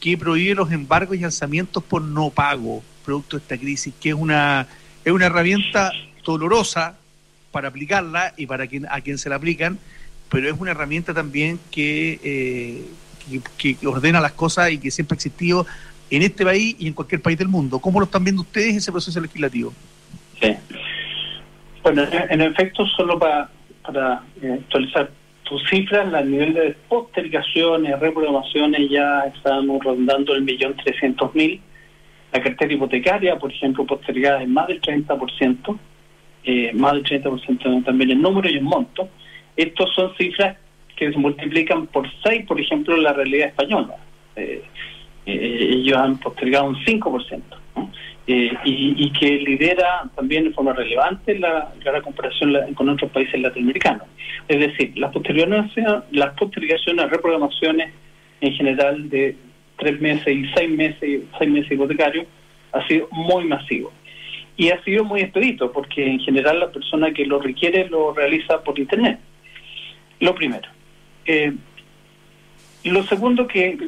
[0.00, 4.14] que prohíbe los embargos y alzamientos por no pago, producto de esta crisis, que es
[4.14, 4.66] una,
[5.04, 5.92] es una herramienta
[6.24, 6.94] dolorosa
[7.50, 9.78] para aplicarla y para quien, a quien se la aplican,
[10.30, 12.84] pero es una herramienta también que, eh,
[13.56, 15.66] que, ordena las cosas y que siempre ha existido
[16.10, 17.78] en este país y en cualquier país del mundo.
[17.78, 19.72] ¿Cómo lo están viendo ustedes ese proceso legislativo?
[20.40, 20.54] Sí.
[21.82, 23.50] Bueno, en, efecto, solo para,
[23.84, 25.10] para eh, actualizar
[25.42, 31.60] tus cifras, a nivel de postergaciones, reprogramaciones, ya estamos rondando el millón trescientos mil.
[32.32, 35.78] La cartera hipotecaria, por ejemplo, postergada en más del 30%,
[36.44, 39.08] eh, más del 30% también en número y en monto.
[39.56, 40.56] Estos son cifras
[40.96, 43.96] que se multiplican por 6, por ejemplo, la realidad española.
[44.36, 44.62] Eh,
[45.26, 47.40] eh, ellos han postergado un 5%.
[47.76, 47.90] ¿no?
[48.26, 53.10] Eh, y, y que lidera también de forma relevante la, la comparación la- con otros
[53.10, 54.06] países latinoamericanos.
[54.48, 55.72] Es decir, las postergaciones,
[56.12, 57.92] las postergaciones, reprogramaciones
[58.40, 59.36] en general de
[59.78, 62.26] tres meses y seis meses, seis meses hipotecarios,
[62.72, 63.92] ha sido muy masivo.
[64.56, 68.62] Y ha sido muy expedito, porque en general la persona que lo requiere lo realiza
[68.62, 69.18] por Internet.
[70.20, 70.68] Lo primero.
[71.26, 71.52] Eh,
[72.84, 73.78] lo segundo que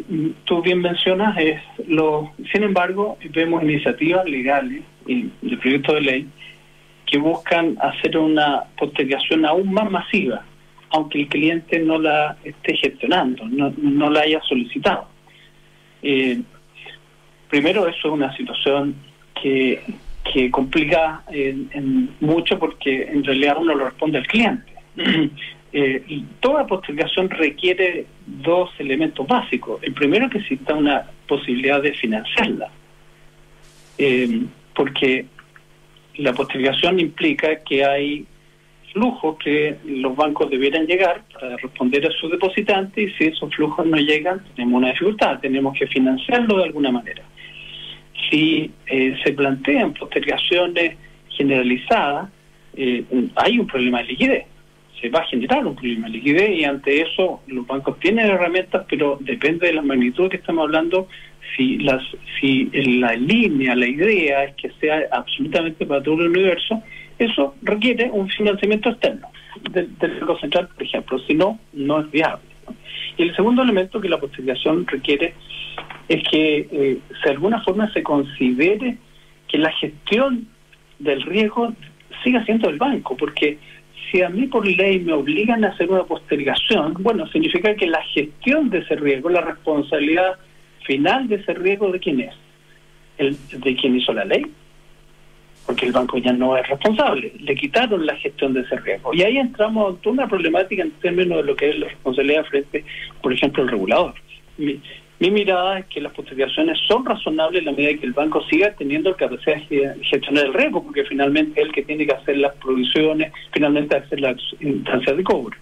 [0.44, 6.26] tú bien mencionas es, lo, sin embargo, vemos iniciativas legales y de proyectos de ley
[7.06, 10.44] que buscan hacer una postergación aún más masiva,
[10.90, 15.08] aunque el cliente no la esté gestionando, no, no la haya solicitado.
[16.02, 16.40] Eh,
[17.50, 18.94] primero, eso es una situación
[19.42, 19.82] que,
[20.32, 24.72] que complica en mucho porque en realidad uno lo responde al cliente.
[25.76, 29.82] Eh, toda postergación requiere dos elementos básicos.
[29.82, 32.70] El primero que exista una posibilidad de financiarla,
[33.98, 34.42] Eh,
[34.74, 35.26] porque
[36.16, 38.26] la postergación implica que hay
[38.92, 43.84] flujos que los bancos debieran llegar para responder a sus depositantes y si esos flujos
[43.86, 47.22] no llegan tenemos una dificultad, tenemos que financiarlo de alguna manera.
[48.28, 50.96] Si eh, se plantean postergaciones
[51.30, 52.30] generalizadas,
[52.76, 53.04] eh,
[53.36, 54.44] hay un problema de liquidez
[55.00, 56.06] se va a generar un problema.
[56.06, 60.36] De liquidez y ante eso los bancos tienen herramientas, pero depende de la magnitud que
[60.36, 61.08] estamos hablando,
[61.56, 62.02] si las
[62.40, 66.82] si la línea, la idea es que sea absolutamente para todo el universo,
[67.18, 69.28] eso requiere un financiamiento externo
[69.70, 72.44] del, Banco Central, por ejemplo, si no, no es viable.
[73.16, 75.34] Y el segundo elemento que la postergación requiere
[76.08, 78.98] es que eh, de alguna forma se considere
[79.48, 80.48] que la gestión
[80.98, 81.72] del riesgo
[82.22, 83.58] siga siendo del banco, porque
[84.14, 88.00] si a mí por ley me obligan a hacer una postergación, bueno, significa que la
[88.04, 90.38] gestión de ese riesgo, la responsabilidad
[90.86, 92.32] final de ese riesgo, ¿de quién es?
[93.18, 94.46] El, ¿De quién hizo la ley?
[95.66, 99.12] Porque el banco ya no es responsable, le quitaron la gestión de ese riesgo.
[99.12, 102.84] Y ahí entramos en una problemática en términos de lo que es la responsabilidad frente,
[103.20, 104.14] por ejemplo, al regulador.
[105.24, 108.74] Mi mirada es que las postergaciones son razonables en la medida que el banco siga
[108.74, 112.54] teniendo capacidad de gestionar el riesgo, porque finalmente es el que tiene que hacer las
[112.56, 115.56] provisiones, finalmente hacer las instancias de cobro.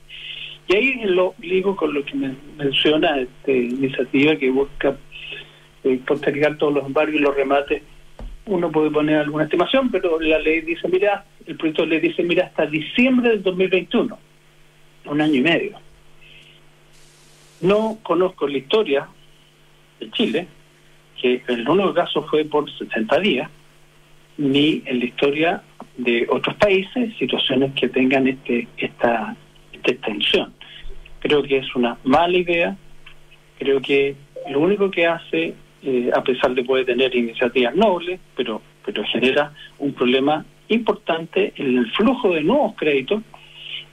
[0.67, 4.97] Y ahí lo ligo con lo que me menciona esta iniciativa que busca
[5.85, 7.83] eh, postergar todos los embargos y los remates.
[8.47, 12.25] Uno puede poner alguna estimación, pero la ley dice, mira, el proyecto de ley dice,
[12.25, 14.19] mira, hasta diciembre del 2021,
[15.05, 15.79] un año y medio.
[17.61, 19.09] No conozco la historia
[20.05, 20.47] de Chile,
[21.21, 23.51] que el único caso fue por 60 días,
[24.39, 25.63] ni en la historia
[25.97, 29.37] de otros países situaciones que tengan este esta,
[29.85, 30.53] extensión.
[31.19, 32.77] Creo que es una mala idea,
[33.59, 34.15] creo que
[34.49, 39.53] lo único que hace, eh, a pesar de poder tener iniciativas nobles, pero, pero genera
[39.81, 43.23] un problema importante en el flujo de nuevos créditos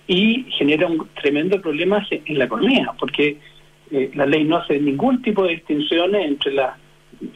[0.07, 3.37] y genera un tremendo problema en la economía, porque
[3.91, 6.77] eh, la ley no hace ningún tipo de distinciones entre la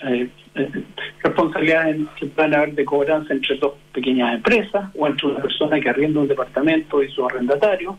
[0.06, 0.70] eh, eh,
[1.24, 5.90] responsabilidades que puedan haber de cobranza entre dos pequeñas empresas o entre una persona que
[5.90, 7.98] arrienda un departamento y su arrendatario.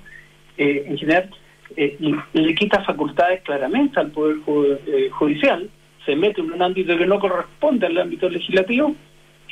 [0.57, 1.31] Eh, en general,
[1.77, 1.97] eh,
[2.33, 5.69] le quita facultades claramente al Poder Ju- Judicial,
[6.07, 8.95] se mete en un ámbito que no corresponde al ámbito legislativo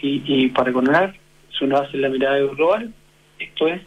[0.00, 1.14] y, y para coronar,
[1.56, 2.92] si uno hace la mirada global,
[3.38, 3.80] esto es,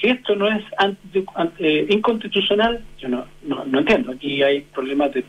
[0.00, 4.12] si esto no es anti- an- eh, inconstitucional, yo no, no, no entiendo.
[4.12, 5.24] Aquí hay problemas de,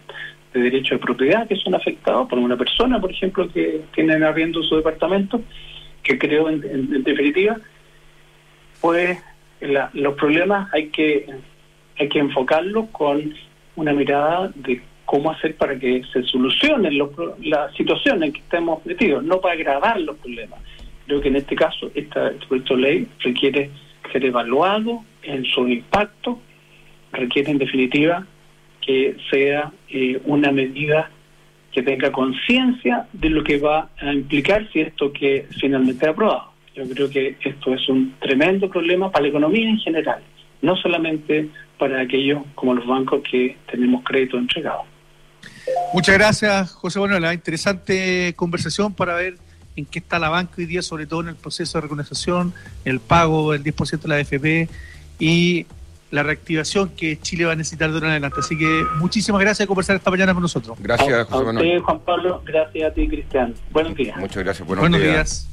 [0.54, 4.62] de derecho de propiedad que son afectados por una persona, por ejemplo, que tiene arriendo
[4.64, 5.42] su departamento,
[6.04, 7.58] que creo en, en- en definitiva,
[8.82, 9.18] pues
[9.62, 11.26] la- los problemas hay que
[12.00, 13.34] hay que enfocarlos con
[13.76, 17.10] una mirada de cómo hacer para que se solucionen los,
[17.42, 20.60] las situaciones en que estemos metidos, no para agravar los problemas.
[21.08, 23.72] Creo que en este caso esta, este proyecto de ley requiere
[24.12, 26.40] ser evaluado en su impacto,
[27.12, 28.26] requiere en definitiva
[28.82, 31.10] que sea eh, una medida
[31.72, 36.52] que tenga conciencia de lo que va a implicar si esto que finalmente es aprobado.
[36.74, 40.22] Yo creo que esto es un tremendo problema para la economía en general,
[40.62, 44.84] no solamente para aquellos como los bancos que tenemos crédito entregado.
[45.94, 47.34] Muchas gracias, José Manuel.
[47.34, 49.36] Interesante conversación para ver
[49.78, 52.54] en qué está la banca hoy día, sobre todo en el proceso de reconstrucción,
[52.84, 54.70] el pago del 10% de la AFP
[55.20, 55.66] y
[56.12, 58.38] la reactivación que Chile va a necesitar de ahora en adelante.
[58.40, 60.78] Así que muchísimas gracias por conversar esta mañana con nosotros.
[60.82, 61.80] Gracias, a, a José usted, Manuel.
[61.82, 63.54] Juan Pablo, gracias a ti, Cristian.
[63.72, 64.18] Buenos días.
[64.18, 64.68] Muchas gracias.
[64.68, 65.14] Buenos, Buenos días.
[65.14, 65.48] días.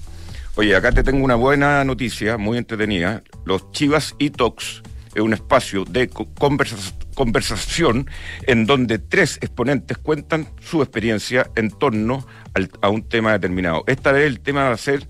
[0.57, 3.22] Oye, acá te tengo una buena noticia, muy entretenida.
[3.45, 4.83] Los Chivas y Talks
[5.14, 8.09] es un espacio de co- conversa- conversación
[8.47, 13.84] en donde tres exponentes cuentan su experiencia en torno al- a un tema determinado.
[13.86, 15.07] Esta vez el tema va a ser,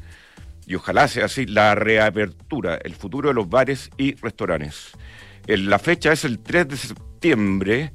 [0.67, 4.93] y ojalá sea así, la reapertura, el futuro de los bares y restaurantes.
[5.47, 7.93] El- la fecha es el 3 de septiembre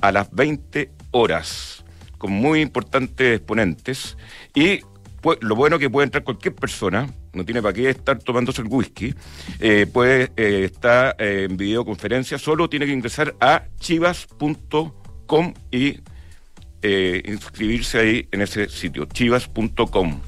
[0.00, 1.84] a las 20 horas,
[2.18, 4.16] con muy importantes exponentes.
[4.54, 4.80] Y
[5.22, 8.68] pu- lo bueno que puede entrar cualquier persona, no tiene para qué estar tomándose el
[8.68, 9.12] whisky,
[9.58, 15.98] eh, puede eh, estar eh, en videoconferencia, solo tiene que ingresar a chivas.com y
[16.86, 20.20] eh, inscribirse ahí en ese sitio, chivas.com.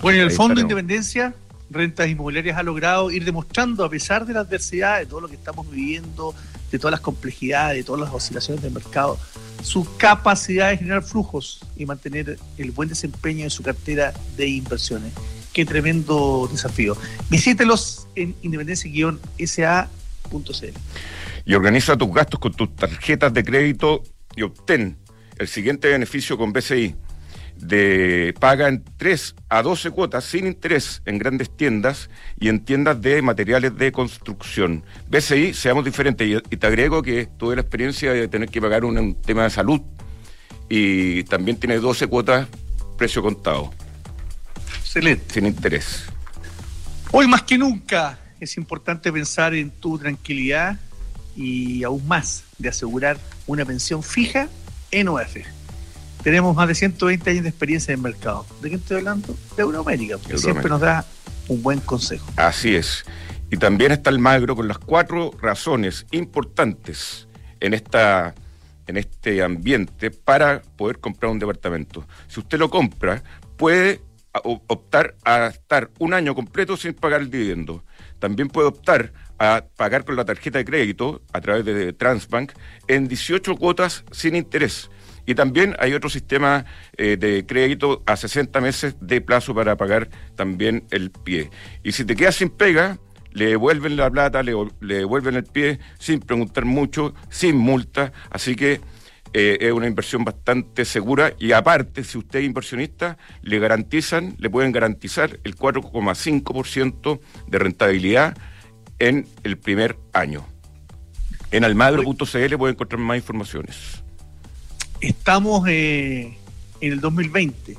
[0.00, 0.60] Bueno, y el Fondo de.
[0.60, 1.34] Independencia,
[1.70, 5.34] Rentas Inmobiliarias, ha logrado ir demostrando, a pesar de la adversidad, de todo lo que
[5.34, 6.36] estamos viviendo,
[6.70, 9.18] de todas las complejidades, de todas las oscilaciones del mercado,
[9.60, 15.12] su capacidad de generar flujos y mantener el buen desempeño de su cartera de inversiones.
[15.52, 16.96] Qué tremendo desafío.
[17.28, 20.78] Visítelos en independencia-sa.cl.
[21.44, 24.04] y organiza tus gastos con tus tarjetas de crédito
[24.36, 24.96] y obtén
[25.38, 26.94] el siguiente beneficio con BCI.
[27.56, 32.08] De paga en 3 a 12 cuotas sin interés en grandes tiendas
[32.38, 34.84] y en tiendas de materiales de construcción.
[35.10, 36.42] BCI, seamos diferentes.
[36.50, 39.50] Y, te agrego que tuve la experiencia de tener que pagar un, un tema de
[39.50, 39.80] salud
[40.68, 42.46] y también tiene 12 cuotas
[42.98, 43.72] precio contado,
[44.80, 45.34] Excelente.
[45.34, 46.04] sin interés.
[47.12, 50.78] Hoy más que nunca es importante pensar en tu tranquilidad
[51.36, 53.16] y aún más de asegurar
[53.46, 54.48] una pensión fija
[54.90, 55.36] en OF.
[56.22, 58.46] Tenemos más de 120 años de experiencia en el mercado.
[58.60, 59.36] ¿De qué estoy hablando?
[59.56, 60.38] De Euroamérica, porque Euroamérica.
[60.38, 61.04] siempre nos da
[61.48, 62.26] un buen consejo.
[62.36, 63.04] Así es.
[63.50, 67.28] Y también está el Magro con las cuatro razones importantes
[67.60, 68.34] en esta
[68.88, 72.06] en este ambiente para poder comprar un departamento.
[72.26, 73.22] Si usted lo compra,
[73.56, 74.00] puede
[74.42, 77.84] optar a estar un año completo sin pagar el dividendo.
[78.18, 82.52] También puede optar a pagar con la tarjeta de crédito a través de Transbank
[82.88, 84.90] en 18 cuotas sin interés.
[85.26, 86.64] Y también hay otro sistema
[86.96, 91.50] eh, de crédito a 60 meses de plazo para pagar también el pie.
[91.82, 92.98] Y si te quedas sin pega,
[93.32, 98.12] le devuelven la plata, le, le devuelven el pie sin preguntar mucho, sin multa.
[98.30, 98.80] Así que
[99.34, 101.34] eh, es una inversión bastante segura.
[101.38, 108.36] Y aparte, si usted es inversionista, le garantizan, le pueden garantizar el 4,5% de rentabilidad
[108.98, 110.44] en el primer año.
[111.50, 113.76] En almagro.cl pueden encontrar más informaciones.
[115.00, 116.36] Estamos eh,
[116.80, 117.76] en el 2020,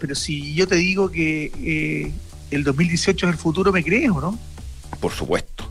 [0.00, 2.12] pero si yo te digo que eh,
[2.50, 4.38] el 2018 es el futuro, ¿me crees o no?
[5.00, 5.64] Por supuesto.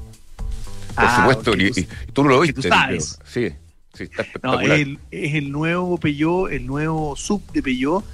[0.96, 1.52] Por Ah, supuesto.
[1.52, 2.62] ok, y, tú- y tú no lo viste.
[2.62, 3.18] tú sabes.
[3.34, 3.50] creo.
[3.52, 3.56] Sí,
[3.96, 4.72] sí, está No, espectacular.
[4.78, 8.06] es el, es el nuevo Peugeot, el nuevo sub de Peugeot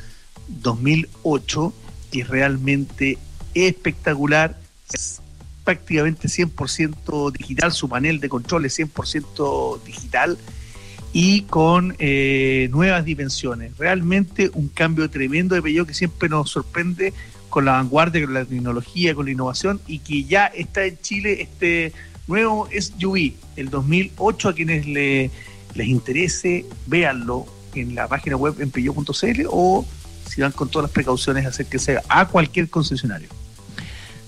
[0.47, 1.73] 2008,
[2.11, 3.17] que es realmente
[3.53, 4.57] espectacular,
[4.93, 5.21] es
[5.69, 10.35] prácticamente 100% digital, su panel de control es 100% digital
[11.13, 13.77] y con eh, nuevas dimensiones.
[13.77, 17.13] Realmente un cambio tremendo de Peugeot que siempre nos sorprende
[17.49, 21.39] con la vanguardia, con la tecnología, con la innovación y que ya está en Chile
[21.39, 21.93] este
[22.25, 25.29] nuevo SUV, el 2008, a quienes le,
[25.75, 27.45] les interese, véanlo,
[27.75, 29.85] en la página web en peyo.cl o
[30.27, 33.29] si van con todas las precauciones acérquese a cualquier concesionario.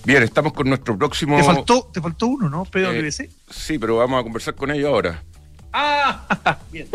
[0.04, 1.38] Bien, estamos con nuestro próximo.
[1.38, 2.64] Te faltó, te faltó uno, ¿no?
[2.64, 3.30] eh, PwC.
[3.50, 5.24] sí, pero vamos a conversar con ellos ahora.
[5.72, 6.88] Ah, bien.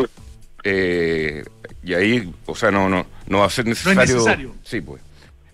[0.63, 1.43] Eh,
[1.83, 4.01] y ahí, o sea, no, no, no va a ser necesario.
[4.01, 4.55] necesario.
[4.63, 5.01] Sí, pues.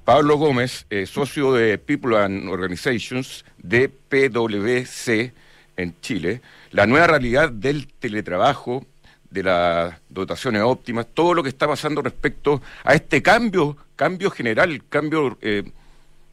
[0.04, 5.32] Pablo Gómez, eh, socio de People and Organizations de PwC
[5.78, 6.42] en Chile,
[6.72, 8.86] la nueva realidad del teletrabajo,
[9.30, 14.84] de las dotaciones óptimas, todo lo que está pasando respecto a este cambio, cambio general,
[14.90, 15.64] cambio, eh,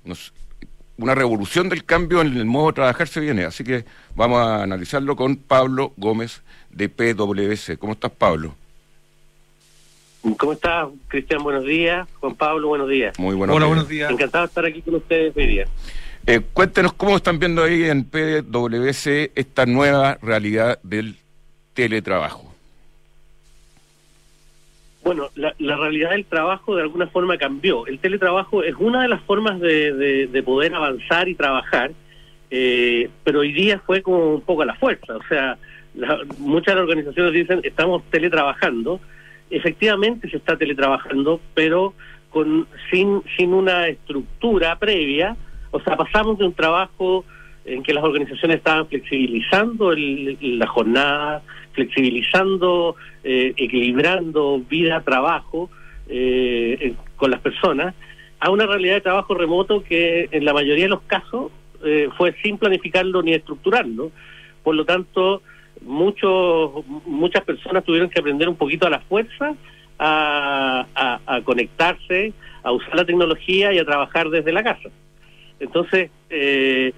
[0.05, 0.33] no sé,
[1.01, 3.44] una revolución del cambio en el modo de trabajar se viene.
[3.44, 3.84] Así que
[4.14, 7.78] vamos a analizarlo con Pablo Gómez de PwC.
[7.78, 8.55] ¿Cómo estás, Pablo?
[10.36, 11.42] ¿Cómo estás, Cristian?
[11.42, 12.07] Buenos días.
[12.20, 13.18] Juan Pablo, buenos días.
[13.18, 13.74] Muy buenos Hola, días.
[13.74, 14.11] buenos días.
[14.11, 15.66] Encantado de estar aquí con ustedes hoy día.
[16.26, 21.16] Eh, cuéntenos cómo están viendo ahí en PwC esta nueva realidad del
[21.72, 22.49] teletrabajo.
[25.11, 27.84] Bueno, la, la realidad del trabajo de alguna forma cambió.
[27.88, 31.90] El teletrabajo es una de las formas de, de- de poder avanzar y trabajar,
[32.48, 35.16] eh, pero hoy día fue como un poco a la fuerza.
[35.16, 35.58] O sea,
[35.96, 39.00] la- muchas organizaciones dicen estamos teletrabajando.
[39.50, 41.92] Efectivamente se está teletrabajando, pero
[42.28, 45.36] con sin sin una estructura previa.
[45.72, 47.24] O sea, pasamos de un trabajo
[47.64, 51.42] en que las organizaciones estaban flexibilizando el- la jornada,
[51.73, 55.71] flexibilizando, eh, equilibrando vida-trabajo
[56.09, 57.95] eh, con las personas,
[58.41, 61.53] a una realidad de trabajo remoto que en la mayoría de los casos
[61.85, 64.11] eh, fue sin planificarlo ni estructurarlo.
[64.62, 65.43] Por lo tanto,
[65.83, 69.55] muchos muchas personas tuvieron que aprender un poquito a la fuerza
[69.99, 70.87] a,
[71.27, 74.89] a- conectarse, a usar la tecnología y a trabajar desde la casa.
[75.59, 76.93] Entonces, eh,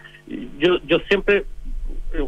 [0.58, 1.44] yo, yo siempre,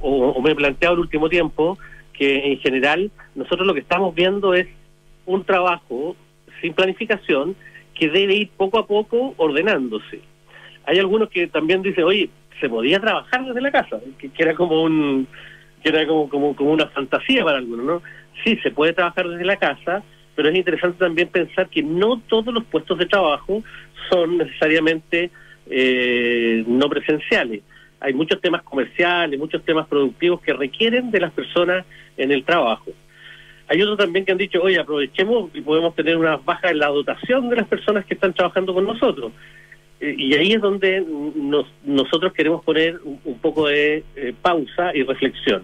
[0.02, 1.78] o, o me he planteado el último tiempo,
[2.14, 4.66] que en general nosotros lo que estamos viendo es
[5.26, 6.16] un trabajo
[6.60, 7.56] sin planificación
[7.94, 10.20] que debe ir poco a poco ordenándose.
[10.86, 14.82] Hay algunos que también dicen, oye, se podía trabajar desde la casa, que, era como
[14.82, 15.26] un
[15.82, 18.02] que era como, como, como una fantasía para algunos, ¿no?
[18.42, 20.02] Sí, se puede trabajar desde la casa,
[20.34, 23.62] pero es interesante también pensar que no todos los puestos de trabajo
[24.10, 25.30] son necesariamente
[25.66, 27.62] eh, no presenciales.
[28.04, 31.86] Hay muchos temas comerciales, muchos temas productivos que requieren de las personas
[32.16, 32.90] en el trabajo.
[33.66, 36.88] Hay otros también que han dicho, oye, aprovechemos y podemos tener unas bajas en la
[36.88, 39.32] dotación de las personas que están trabajando con nosotros.
[40.00, 41.02] Eh, y ahí es donde
[41.34, 45.62] nos- nosotros queremos poner un, poco de eh, pausa y reflexión.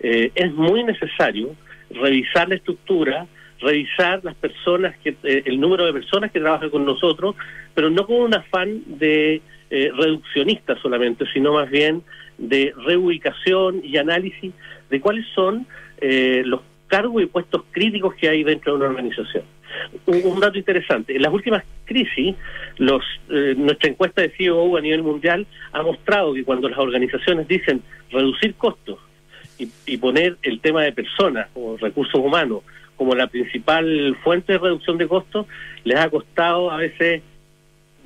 [0.00, 1.56] Eh, es muy necesario
[1.90, 3.26] revisar la estructura,
[3.60, 7.34] revisar las personas que el número de personas que trabajan con nosotros,
[7.74, 9.40] pero no con un afán de
[9.74, 12.02] eh, reduccionista solamente, sino más bien
[12.36, 14.52] de reubicación y análisis
[14.90, 15.66] de cuáles son
[15.98, 19.44] eh, los cargos y puestos críticos que hay dentro de una organización.
[20.04, 22.36] Un, un dato interesante, en las últimas crisis,
[22.76, 27.48] los, eh, nuestra encuesta de CEO a nivel mundial ha mostrado que cuando las organizaciones
[27.48, 28.98] dicen reducir costos
[29.58, 32.60] y, y poner el tema de personas o recursos humanos
[32.96, 35.46] como la principal fuente de reducción de costos,
[35.84, 37.22] les ha costado a veces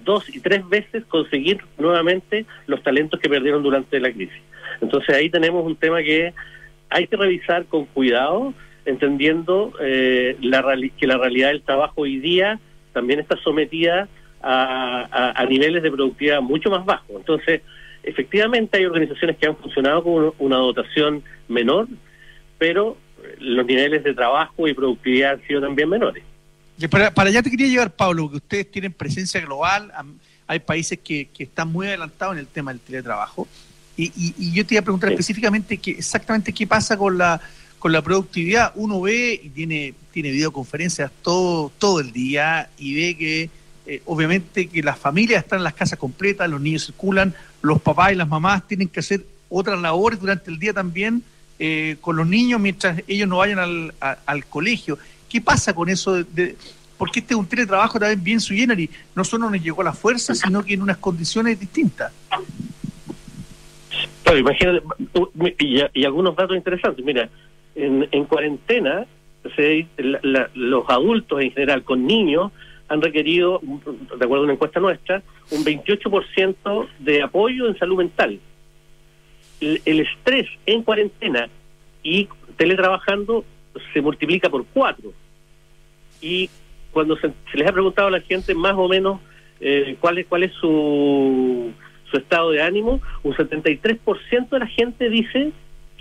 [0.07, 4.41] dos y tres veces conseguir nuevamente los talentos que perdieron durante la crisis.
[4.81, 6.33] Entonces ahí tenemos un tema que
[6.89, 8.55] hay que revisar con cuidado,
[8.87, 10.63] entendiendo eh, la
[10.99, 12.59] que la realidad del trabajo hoy día
[12.95, 14.09] también está sometida
[14.43, 17.11] a, a- a niveles de productividad mucho más bajos.
[17.17, 17.61] Entonces,
[18.05, 21.89] efectivamente hay organizaciones que han funcionado con una- dotación menor,
[22.59, 22.97] pero
[23.41, 26.23] los niveles de trabajo y productividad han sido también menores.
[26.91, 29.93] Para, para allá te quería llevar, Pablo, porque ustedes tienen presencia global,
[30.47, 33.49] hay países que, que están muy adelantados en el tema del teletrabajo.
[33.97, 35.15] Y, y- y yo te iba a preguntar Sí.
[35.15, 37.41] específicamente que, exactamente qué pasa con la
[37.79, 38.73] con la productividad.
[38.75, 43.51] Uno ve y tiene, tiene videoconferencias todo, todo el día y ve que
[43.87, 48.13] eh, obviamente que las familias están en las casas completas, los niños circulan, los papás
[48.13, 51.23] y las mamás tienen que hacer otras labores durante el día también
[51.59, 54.99] eh, con los niños mientras ellos no vayan al, a- al colegio.
[55.29, 56.15] ¿Qué pasa con eso?
[56.15, 56.57] De, de-
[56.99, 60.35] porque este es un teletrabajo también bien su y no solo nos llegó la fuerza,
[60.35, 62.11] sino que en unas condiciones distintas.
[64.23, 64.83] Claro, imagínate,
[65.59, 67.05] y, algunos datos interesantes.
[67.05, 67.29] Mira,
[67.75, 69.07] en, en cuarentena,
[69.55, 72.51] se- la- los adultos en general con niños
[72.89, 78.41] han requerido, de acuerdo a una encuesta nuestra, un 28% de apoyo en salud mental.
[79.61, 81.49] El, el estrés en cuarentena
[82.03, 83.45] y teletrabajando
[83.93, 85.13] se multiplica por cuatro.
[86.21, 86.49] Y
[86.93, 89.21] cuando se, les ha preguntado a la gente más o menos
[89.61, 91.73] eh, cuál es cuál es su,
[92.11, 95.53] su estado de ánimo, un 73% de la gente dice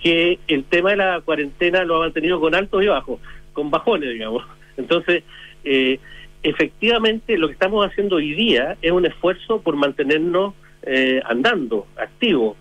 [0.01, 3.19] que el tema de la cuarentena lo ha mantenido con altos y bajos,
[3.53, 4.43] con bajones, digamos.
[4.77, 5.23] Entonces,
[5.63, 5.99] eh,
[6.43, 10.53] efectivamente, lo que estamos haciendo hoy día es un esfuerzo por mantenernos
[10.83, 12.57] eh, andando, activos.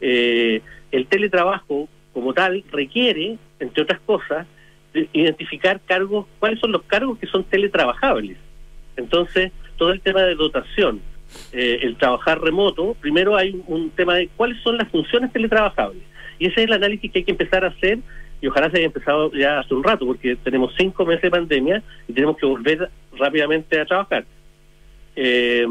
[0.00, 0.60] Eh,
[0.90, 4.46] el teletrabajo, como tal, requiere, entre otras cosas,
[5.12, 8.36] identificar cargos, cuáles son los cargos que son teletrabajables.
[8.96, 11.00] Entonces, todo el tema de dotación,
[11.52, 16.02] eh, el trabajar remoto, primero hay un, tema de cuáles son las funciones teletrabajables.
[16.38, 17.98] Y ese es el análisis que hay que empezar a hacer
[18.40, 21.82] y ojalá se haya empezado ya hace un rato, porque tenemos cinco meses de pandemia
[22.06, 22.88] y tenemos que volver
[23.18, 24.24] rápidamente a trabajar.
[25.16, 25.66] Eh,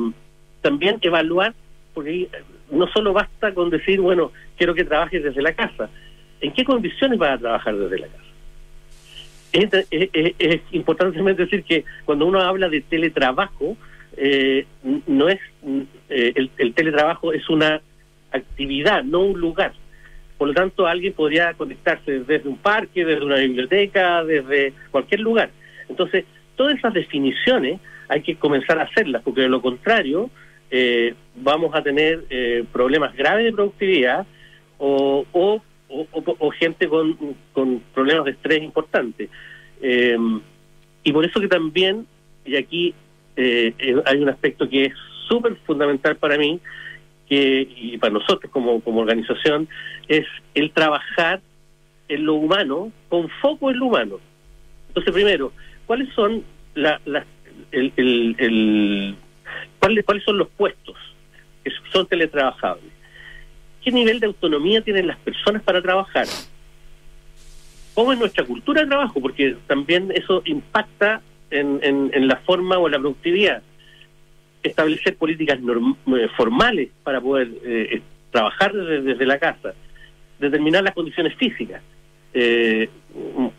[0.61, 1.53] también evaluar,
[1.93, 2.27] porque
[2.71, 5.89] no solo basta con decir, bueno, quiero que trabajes desde la casa.
[6.41, 8.26] ¿En qué condiciones vas a trabajar desde la casa?
[9.51, 13.77] Es, es- es- importante decir que cuando uno habla de teletrabajo,
[14.17, 14.65] eh,
[15.07, 15.39] no es
[16.09, 17.81] eh, el, el teletrabajo es una
[18.31, 19.73] actividad, no un lugar.
[20.37, 25.49] Por lo tanto, alguien podría conectarse desde un parque, desde una biblioteca, desde cualquier lugar.
[25.89, 26.25] Entonces,
[26.55, 27.79] todas esas definiciones
[28.09, 30.29] hay que comenzar a hacerlas, porque de lo contrario
[30.69, 34.25] eh, vamos a tener eh, problemas graves de productividad
[34.77, 37.17] o, o, o- o- o gente con,
[37.53, 39.29] con problemas de estrés importantes.
[39.81, 40.17] Eh,
[41.03, 42.05] y por eso que también,
[42.45, 42.93] y aquí
[43.35, 44.93] eh, eh, hay un aspecto que es
[45.27, 46.59] súper fundamental para mí,
[47.29, 49.67] que, y para nosotros como, como organización,
[50.07, 51.41] es el trabajar
[52.09, 54.19] en lo humano con foco en lo humano.
[54.87, 55.51] Entonces, primero,
[55.85, 57.25] ¿cuáles son la, la-
[57.71, 59.15] el, el- el-
[59.79, 60.95] cuáles, cuáles son los puestos
[61.63, 62.91] que son teletrabajables?
[63.87, 66.25] ¿Qué nivel de autonomía tienen las personas para trabajar?
[67.93, 69.21] ¿Cómo es nuestra cultura de trabajo?
[69.21, 73.61] Porque también eso impacta en, en- la forma o en la productividad.
[74.61, 79.73] Establecer políticas norm- eh, formales para poder eh, trabajar desde, desde la casa.
[80.37, 81.81] Determinar las condiciones físicas.
[82.33, 82.89] Eh,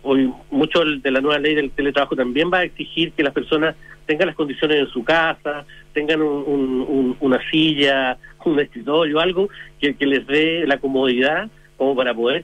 [0.03, 3.74] hoy mucho de la nueva ley del teletrabajo también va a exigir que las personas
[4.09, 9.48] tengan las condiciones en su casa, tengan un- un- un- una silla, un escritorio, algo
[9.78, 12.42] que, les dé la comodidad como para poder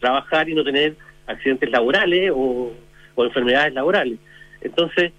[0.00, 0.96] trabajar y no tener
[1.26, 2.72] accidentes laborales o,
[3.24, 4.18] enfermedades laborales.
[4.60, 5.12] Entonces,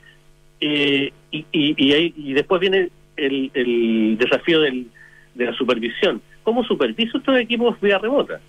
[0.59, 4.88] eh, y, y, y, y después viene el, el desafío del,
[5.35, 6.21] de la supervisión.
[6.43, 8.39] ¿Cómo superviso estos equipos vía remota?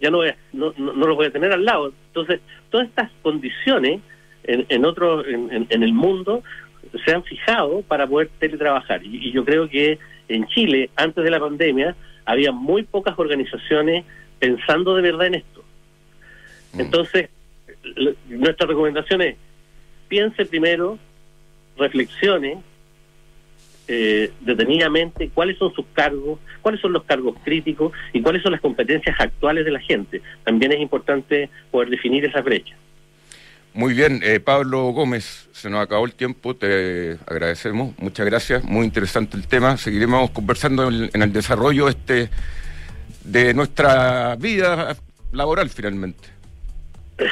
[0.00, 1.92] Ya no, voy a- no, no, los voy a tener al lado.
[2.08, 4.00] Entonces, todas estas condiciones
[4.44, 6.42] en, en, otro, en- en el mundo
[7.04, 9.04] se han fijado para poder teletrabajar.
[9.04, 14.04] Y, y yo creo que en Chile, antes de la pandemia, había muy pocas organizaciones
[14.38, 15.64] pensando de verdad en esto.
[16.72, 16.80] Mm.
[16.80, 17.28] Entonces,
[18.28, 19.36] nuestra recomendación es,
[20.08, 20.98] piense primero,
[21.76, 22.58] reflexione
[23.88, 28.60] eh, detenidamente cuáles son sus cargos, cuáles son los cargos críticos y cuáles son las
[28.60, 30.22] competencias actuales de la gente.
[30.44, 32.76] También es importante poder definir esa brecha.
[33.72, 38.84] Muy bien, eh, Pablo Gómez, se nos acabó el tiempo, te agradecemos, muchas gracias, muy
[38.84, 42.30] interesante el tema, seguiremos conversando en, el desarrollo este
[43.22, 44.96] de nuestra vida
[45.32, 46.28] laboral finalmente.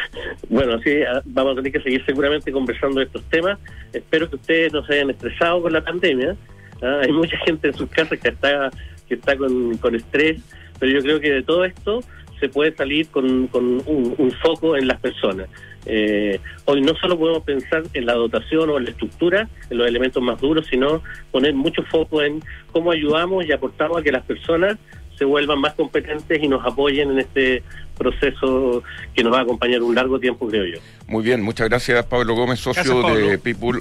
[0.49, 3.59] Bueno, así ah, vamos a tener que seguir seguramente conversando de estos temas.
[3.93, 6.37] Espero que ustedes no se hayan estresado con la pandemia.
[6.81, 8.71] Ah, Hay mucha gente en sus casas que está
[9.09, 10.41] que está con, con estrés,
[10.79, 12.01] pero yo creo que de todo esto
[12.41, 15.49] se puede salir con, con un foco en las personas.
[15.87, 19.87] Eh, hoy no solo podemos pensar en la dotación o en la estructura, en los
[19.89, 24.25] elementos más duros, sino poner mucho foco en cómo ayudamos y aportamos a que las
[24.25, 24.77] personas
[25.17, 27.63] se vuelvan más competentes y nos apoyen en este
[27.97, 28.83] proceso
[29.15, 30.79] que nos va a acompañar un largo tiempo, creo yo.
[31.09, 33.29] Muy bien, muchas gracias Pablo Gómez, socio Gracias, Pablo.
[33.29, 33.81] de People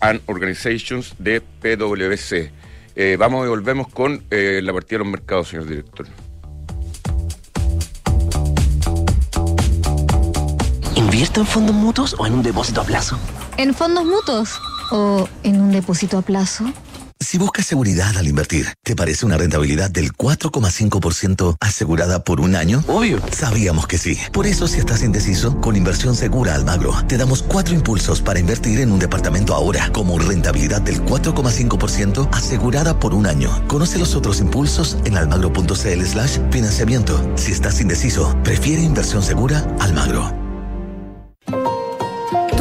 [0.00, 2.50] and Organizations de PwC.
[2.94, 6.06] Eh, vamos y volvemos con eh, la partida de los mercados, señor director.
[10.94, 13.18] ¿Invierto en fondos mutuos o en un depósito a plazo?
[13.56, 14.50] ¿En fondos mutuos
[14.90, 16.64] o en un depósito a plazo?
[17.18, 22.82] Si buscas seguridad al invertir, ¿te parece una rentabilidad del 4,5% asegurada por un año?
[22.88, 23.20] Obvio.
[23.30, 24.18] Sabíamos que sí.
[24.32, 28.80] Por eso, si estás indeciso, con Inversión Segura Almagro, te damos cuatro impulsos para invertir
[28.80, 33.66] en un departamento ahora, como rentabilidad del 4,5% asegurada por un año.
[33.68, 37.32] Conoce los otros impulsos en almagro.cl slash financiamiento.
[37.36, 40.41] Si estás indeciso, prefiere Inversión Segura Almagro.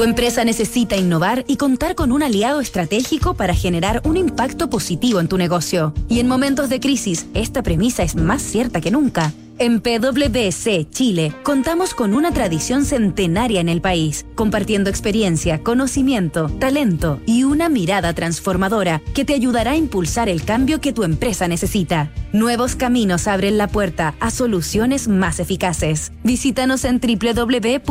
[0.01, 5.19] Tu empresa necesita innovar y contar con un aliado estratégico para generar un impacto positivo
[5.19, 5.93] en tu negocio.
[6.09, 9.31] Y en momentos de crisis, esta premisa es más cierta que nunca.
[9.61, 17.21] En PwC Chile contamos con una tradición centenaria en el país, compartiendo experiencia, conocimiento, talento
[17.27, 22.11] y una mirada transformadora que te ayudará a impulsar el cambio que tu empresa necesita.
[22.33, 26.11] Nuevos caminos abren la puerta a soluciones más eficaces.
[26.23, 27.81] Visítanos en www.pwc.cl.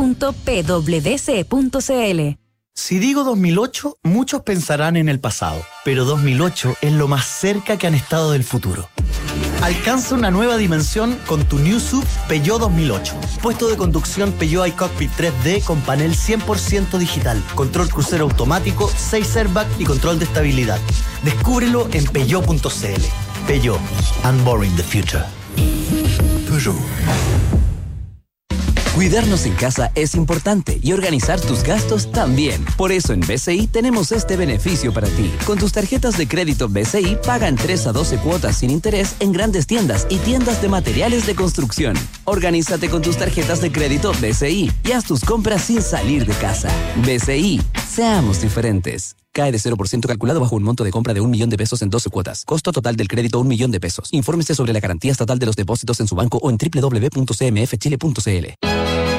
[2.83, 7.85] Si digo 2008, muchos pensarán en el pasado, pero 2008 es lo más cerca que
[7.85, 8.89] han estado del futuro.
[9.61, 13.13] Alcanza una nueva dimensión con tu New Sub Peugeot 2008.
[13.43, 19.79] Puesto de conducción Peugeot iCockpit 3D con panel 100% digital, control crucero automático, 6 airbags
[19.79, 20.79] y control de estabilidad.
[21.23, 23.45] Descúbrelo en peugeot.cl.
[23.45, 23.79] Peugeot,
[24.27, 25.23] unboring the future.
[26.49, 26.75] Peugeot.
[28.95, 32.65] Cuidarnos en casa es importante y organizar tus gastos también.
[32.75, 35.33] Por eso en BCI tenemos este beneficio para ti.
[35.45, 39.65] Con tus tarjetas de crédito BCI pagan 3 a 12 cuotas sin interés en grandes
[39.65, 41.95] tiendas y tiendas de materiales de construcción.
[42.25, 46.69] Organízate con tus tarjetas de crédito BCI y haz tus compras sin salir de casa.
[46.97, 47.61] BCI,
[47.91, 49.17] seamos diferentes.
[49.33, 51.89] Cae de 0% calculado bajo un monto de compra de un millón de pesos en
[51.89, 52.45] 12 cuotas.
[52.45, 54.09] Costo total del crédito un millón de pesos.
[54.11, 58.47] Infórmese sobre la garantía estatal de los depósitos en su banco o en www.cmfchile.cl.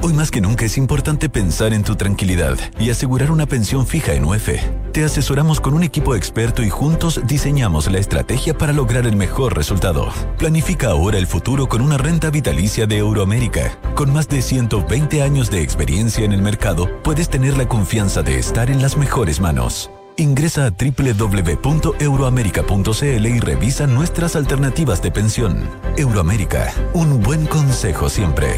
[0.00, 4.14] Hoy más que nunca es importante pensar en tu tranquilidad y asegurar una pensión fija
[4.14, 4.60] en UEF.
[4.90, 9.56] Te asesoramos con un equipo experto y juntos diseñamos la estrategia para lograr el mejor
[9.56, 10.08] resultado.
[10.36, 13.78] Planifica ahora el futuro con una renta vitalicia de Euroamérica.
[13.94, 18.40] Con más de 120 años de experiencia en el mercado, puedes tener la confianza de
[18.40, 19.92] estar en las mejores manos.
[20.16, 25.66] Ingresa a www.euroamerica.cl y revisa nuestras alternativas de pensión.
[25.96, 28.48] Euroamérica, un buen consejo siempre.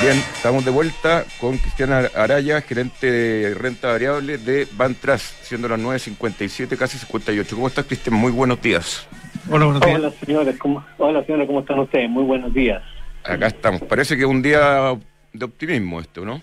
[0.00, 5.80] Bien, estamos de vuelta con Cristiana Araya, gerente de renta variable de Bantras, siendo las
[5.80, 7.54] 9.57, casi 58.
[7.54, 8.16] ¿Cómo estás, Cristian?
[8.16, 9.06] Muy buenos días.
[9.50, 9.98] Hola, buenos días.
[9.98, 12.08] Hola señores, ¿cómo, hola señores, ¿cómo están ustedes?
[12.08, 12.82] Muy buenos días.
[13.24, 13.82] Acá estamos.
[13.82, 14.96] Parece que es un día
[15.32, 16.40] de optimismo esto, ¿no?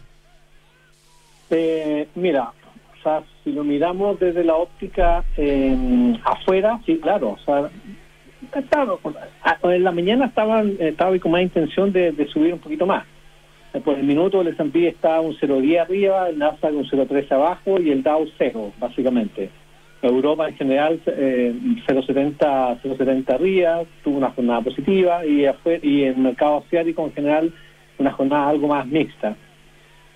[1.55, 2.51] Eh, mira,
[2.99, 7.69] o sea, si lo miramos desde la óptica eh, afuera, sí, claro, o sea,
[9.63, 13.05] en la mañana estaban, estaba con más intención de, subir un poquito más.
[13.83, 17.89] Por el minuto el S&P está un 0,10 arriba, el Nasdaq un 0,3 abajo y
[17.91, 19.49] el Dow cero, básicamente.
[20.01, 21.53] Europa en general eh,
[21.87, 25.45] 0,70 0,70 arriba, tuvo una jornada positiva y,
[25.81, 27.53] y el mercado asiático en general
[27.97, 29.35] una jornada algo más mixta.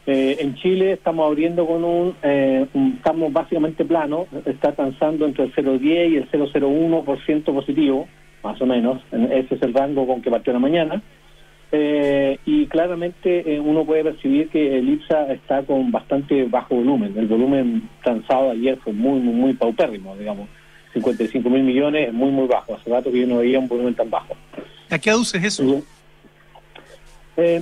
[0.10, 5.44] Eh, en Chile estamos abriendo con un, eh, un- estamos básicamente plano, está transando entre
[5.44, 8.08] el 0,10 y el 0,01% positivo,
[8.42, 11.02] más o menos, En- ese es el rango con que partió la mañana.
[11.74, 17.14] Eh, y claramente uno puede percibir que el IPSA está con bastante bajo volumen.
[17.18, 20.48] El volumen transado ayer fue muy, muy, muy paupérrimo, digamos.
[20.94, 22.76] 55 mil millones es muy, muy bajo.
[22.76, 24.34] Hace rato que yo no veía un volumen tan bajo.
[24.90, 25.84] ¿A qué aduces eso?
[27.36, 27.62] Eh,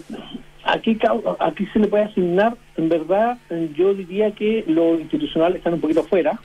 [0.66, 0.98] aquí,
[1.40, 3.38] aquí se le puede asignar, en verdad,
[3.76, 6.40] yo diría que los institucionales están un poquito fuera,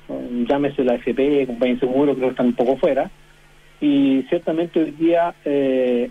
[0.48, 3.10] llámese la FP, compañía de seguro, creo que están un poco fuera,
[3.80, 6.10] y ciertamente hoy día eh,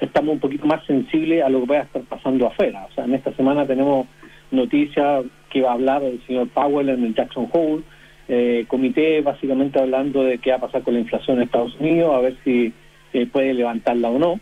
[0.00, 2.86] estamos un poquito más sensibles a lo que pueda estar pasando afuera.
[2.90, 4.06] O sea, en esta semana tenemos
[4.50, 7.82] noticias que va a hablar el señor Powell en el Jackson Hole,
[8.28, 12.14] eh, comité básicamente hablando de qué va a pasar con la inflación en Estados Unidos,
[12.14, 12.72] a ver si
[13.12, 14.40] eh, puede levantarla o no.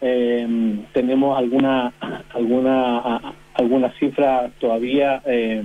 [0.00, 0.46] Eh,
[0.92, 1.92] tenemos alguna
[2.34, 5.62] alguna algunas cifras todavía eh,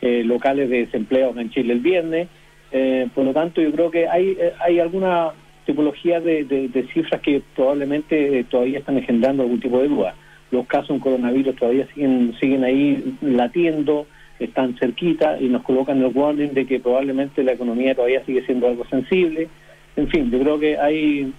[0.00, 2.28] eh, locales de desempleo en Chile el viernes.
[2.72, 5.30] Eh, por lo tanto, yo creo que hay eh, hay alguna
[5.66, 10.14] tipología de, de- cifras que probablemente todavía están engendrando algún tipo de duda.
[10.50, 14.06] Los casos en coronavirus todavía siguen siguen ahí latiendo,
[14.38, 18.66] están cerquita y nos colocan el warning de que probablemente la economía todavía sigue siendo
[18.68, 19.48] algo sensible.
[19.96, 21.32] En fin, yo creo que hay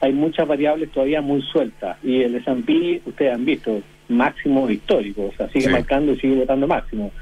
[0.00, 5.32] hay muchas variables todavía muy sueltas y el S&P, ustedes han visto, máximo histórico, o
[5.36, 5.70] sea, sigue Sí.
[5.72, 7.12] marcando y sigue votando máximo.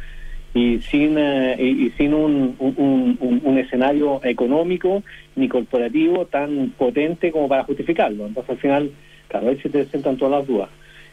[0.54, 5.02] Y sin eh, y, y sin un, un, un- un escenario económico
[5.36, 8.26] ni corporativo tan potente como para justificarlo.
[8.26, 8.90] Entonces, al final,
[9.28, 10.68] claro, ahí se te presentan todas las dudas.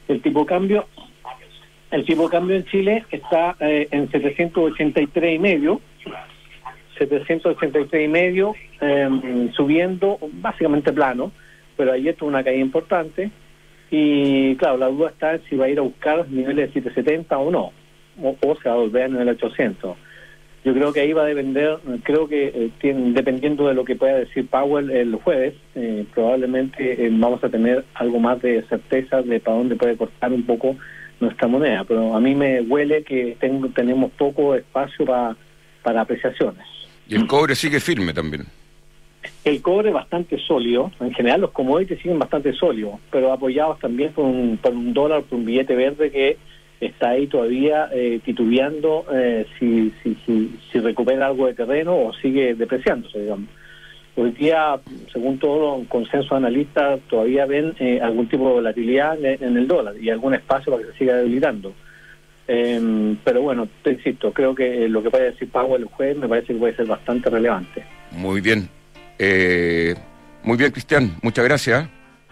[0.08, 0.88] El tipo de cambio,
[1.92, 5.82] el tipo de cambio en Chile está eh, en 783 y medio,
[6.98, 11.32] 783 y medio, eh, subiendo básicamente plano,
[11.78, 13.32] pero ayer tuvo una caída importante
[13.92, 17.38] y claro, la duda está en si va a ir a buscar niveles de 770
[17.38, 17.72] o no,
[18.22, 19.98] o, se va a volver en el 800.
[20.64, 23.96] Yo creo que ahí va a depender, creo que eh, tiene- dependiendo de lo que
[23.96, 29.22] pueda decir Powell el jueves, eh, probablemente eh, vamos a tener algo más de certeza
[29.22, 30.76] de para dónde puede cortar un poco
[31.20, 31.84] nuestra moneda.
[31.84, 35.38] Pero a mí me huele que tengo, tenemos poco espacio pa-
[35.84, 36.66] para apreciaciones.
[37.08, 38.46] Y el cobre sigue firme también.
[39.44, 44.26] El cobre bastante sólido, en general los commodities siguen bastante sólidos, pero apoyados también por
[44.26, 46.38] un, por un dólar, por un billete verde que
[46.80, 52.14] está ahí todavía eh, titubeando eh, si, si, si, si recupera algo de terreno o
[52.14, 53.50] sigue depreciándose, digamos.
[54.18, 54.80] Hoy día,
[55.12, 59.68] según todos los consensos analistas, todavía ven eh, algún tipo de volatilidad en, en el
[59.68, 61.74] dólar y algún espacio para que se siga debilitando.
[62.48, 66.28] Eh, pero bueno, te insisto, creo que lo que puede decir Powell el jueves me
[66.28, 67.84] parece que puede ser bastante relevante.
[68.12, 68.70] Muy bien.
[69.20, 69.96] Eh,
[70.44, 71.16] muy bien, Cristian.
[71.22, 71.88] Muchas gracias.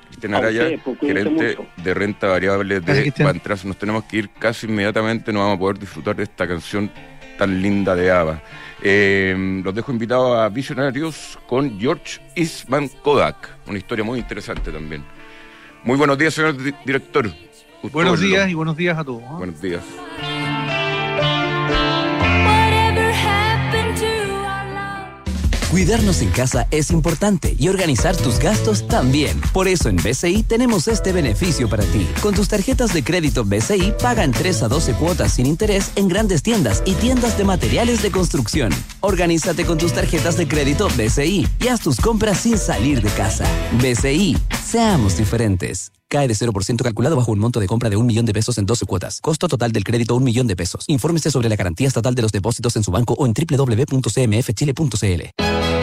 [0.10, 3.14] Cristian Araya, usted, pues, gerente de renta variable de.
[3.24, 3.66] Bantras.
[3.66, 5.34] Nos tenemos que ir casi inmediatamente.
[5.34, 6.92] No vamos a poder disfrutar de esta canción
[7.38, 8.42] tan linda de ABBA.
[8.84, 13.50] Eh, los dejo invitados a Visionarios con George Eastman Kodak.
[13.66, 15.04] Una historia muy interesante también.
[15.84, 17.32] Muy buenos días, señor di- director.
[17.92, 19.24] Buenos días y buenos días a todos.
[19.28, 19.36] ¿ah?
[19.38, 19.82] Buenos días.
[25.74, 29.42] Cuidarnos en casa es importante y organizar tus gastos también.
[29.54, 32.08] Por eso en BCI tenemos este beneficio para ti.
[32.22, 36.08] Con tus tarjetas de crédito BCI paga en 3 a 12 cuotas sin interés en
[36.08, 38.72] grandes tiendas y tiendas de materiales de construcción.
[39.00, 43.46] Organízate con tus tarjetas de crédito BCI y haz tus compras sin salir de casa.
[43.82, 45.92] BCI, seamos diferentes.
[46.14, 48.68] Cae de 0% calculado bajo un monto de compra de un millón de pesos en
[48.68, 49.20] 12 cuotas.
[49.20, 50.86] Costo total del crédito un millón de pesos.
[50.88, 54.24] Infórmese sobre la garantía estatal de los depósitos en su banco o en www.cmfchile.cl.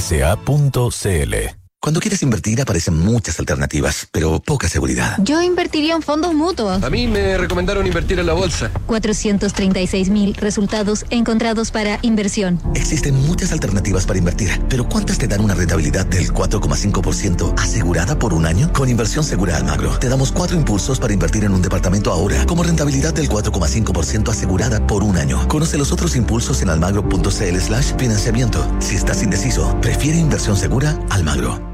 [0.00, 1.59] www.independencia-medio-sa.cl.
[1.82, 5.16] Cuando quieres invertir aparecen muchas alternativas, pero poca seguridad.
[5.22, 6.82] Yo invertiría en fondos mutuos.
[6.82, 8.70] A mí me recomendaron invertir en la bolsa.
[8.84, 12.60] 436 mil resultados encontrados para inversión.
[12.74, 18.34] Existen muchas alternativas para invertir, pero ¿cuántas te dan una rentabilidad del 4,5% asegurada por
[18.34, 18.70] un año?
[18.74, 22.62] Con Inversión Segura Almagro, te damos cuatro impulsos para invertir en un departamento ahora, como
[22.62, 25.48] rentabilidad del 4,5% asegurada por un año.
[25.48, 28.70] Conoce los otros impulsos en almagro.cl slash financiamiento.
[28.80, 31.69] Si estás indeciso, prefiere Inversión Segura Almagro.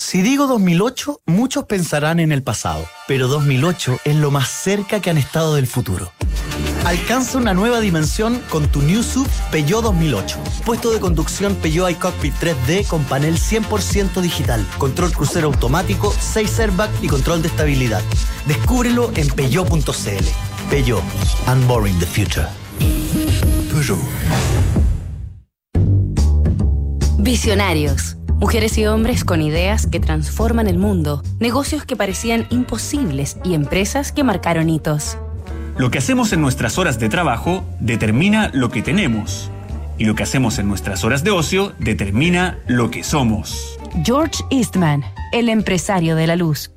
[0.00, 5.10] Si digo 2008, muchos pensarán en el pasado, pero 2008 es lo más cerca que
[5.10, 6.12] han estado del futuro.
[6.84, 10.38] Alcanza una nueva dimensión con tu New SUV Peugeot 2008.
[10.64, 17.02] Puesto de conducción Peugeot iCockpit 3D con panel 100% digital, control crucero automático, 6 airbags
[17.02, 18.02] y control de estabilidad.
[18.46, 20.24] Descúbrelo en peugeot.cl.
[20.70, 21.02] Peugeot,
[21.52, 22.46] unboring the future.
[23.68, 23.98] Peugeot.
[27.18, 28.17] Visionarios.
[28.38, 34.12] Mujeres y hombres con ideas que transforman el mundo, negocios que parecían imposibles y empresas
[34.12, 35.18] que marcaron hitos.
[35.76, 39.50] Lo que hacemos en nuestras horas de trabajo determina lo que tenemos.
[39.98, 43.76] Y lo que hacemos en nuestras horas de ocio determina lo que somos.
[44.04, 46.70] George Eastman, el empresario de la luz.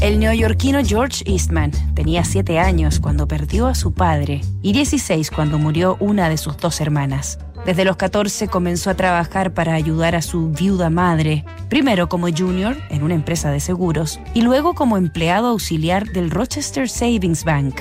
[0.00, 5.58] El neoyorquino George Eastman tenía 7 años cuando perdió a su padre y 16 cuando
[5.58, 7.40] murió una de sus dos hermanas.
[7.66, 12.76] Desde los 14 comenzó a trabajar para ayudar a su viuda madre, primero como junior
[12.90, 17.80] en una empresa de seguros y luego como empleado auxiliar del Rochester Savings Bank.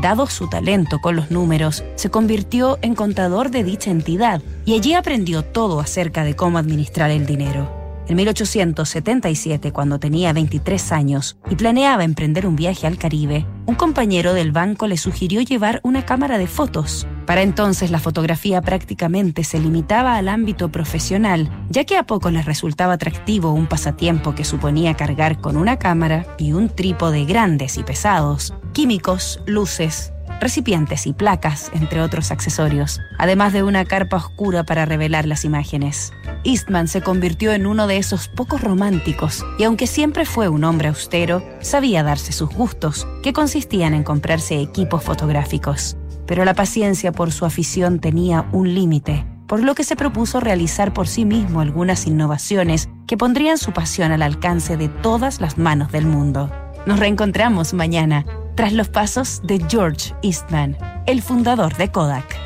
[0.00, 4.94] Dado su talento con los números, se convirtió en contador de dicha entidad y allí
[4.94, 7.85] aprendió todo acerca de cómo administrar el dinero.
[8.08, 14.32] En 1877, cuando tenía 23 años y planeaba emprender un viaje al Caribe, un compañero
[14.32, 17.04] del banco le sugirió llevar una cámara de fotos.
[17.26, 22.44] Para entonces la fotografía prácticamente se limitaba al ámbito profesional, ya que a poco les
[22.44, 27.82] resultaba atractivo un pasatiempo que suponía cargar con una cámara y un trípode grandes y
[27.82, 34.84] pesados, químicos, luces, recipientes y placas, entre otros accesorios, además de una carpa oscura para
[34.84, 36.12] revelar las imágenes.
[36.44, 40.88] Eastman se convirtió en uno de esos pocos románticos y aunque siempre fue un hombre
[40.88, 45.96] austero, sabía darse sus gustos, que consistían en comprarse equipos fotográficos.
[46.26, 50.92] Pero la paciencia por su afición tenía un límite, por lo que se propuso realizar
[50.92, 55.92] por sí mismo algunas innovaciones que pondrían su pasión al alcance de todas las manos
[55.92, 56.50] del mundo.
[56.86, 58.24] Nos reencontramos mañana.
[58.56, 60.76] Tras los pasos de George Eastman,
[61.06, 62.36] el fundador de Kodak.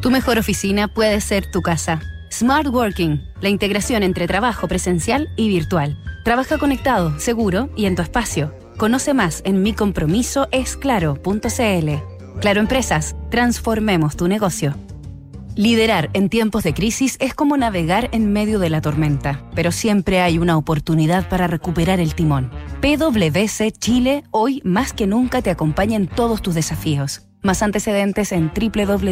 [0.00, 2.00] Tu mejor oficina puede ser tu casa.
[2.30, 5.98] Smart Working, la integración entre trabajo presencial y virtual.
[6.24, 8.54] Trabaja conectado, seguro y en tu espacio.
[8.76, 12.40] Conoce más en micompromisoesclaro.cl.
[12.40, 14.76] Claro Empresas, transformemos tu negocio.
[15.58, 20.20] Liderar en tiempos de crisis es como navegar en medio de la tormenta, pero siempre
[20.20, 22.52] hay una oportunidad para recuperar el timón.
[22.80, 27.22] PwC Chile hoy más que nunca te acompaña en todos tus desafíos.
[27.42, 29.08] Más antecedentes en www.pwc.cl.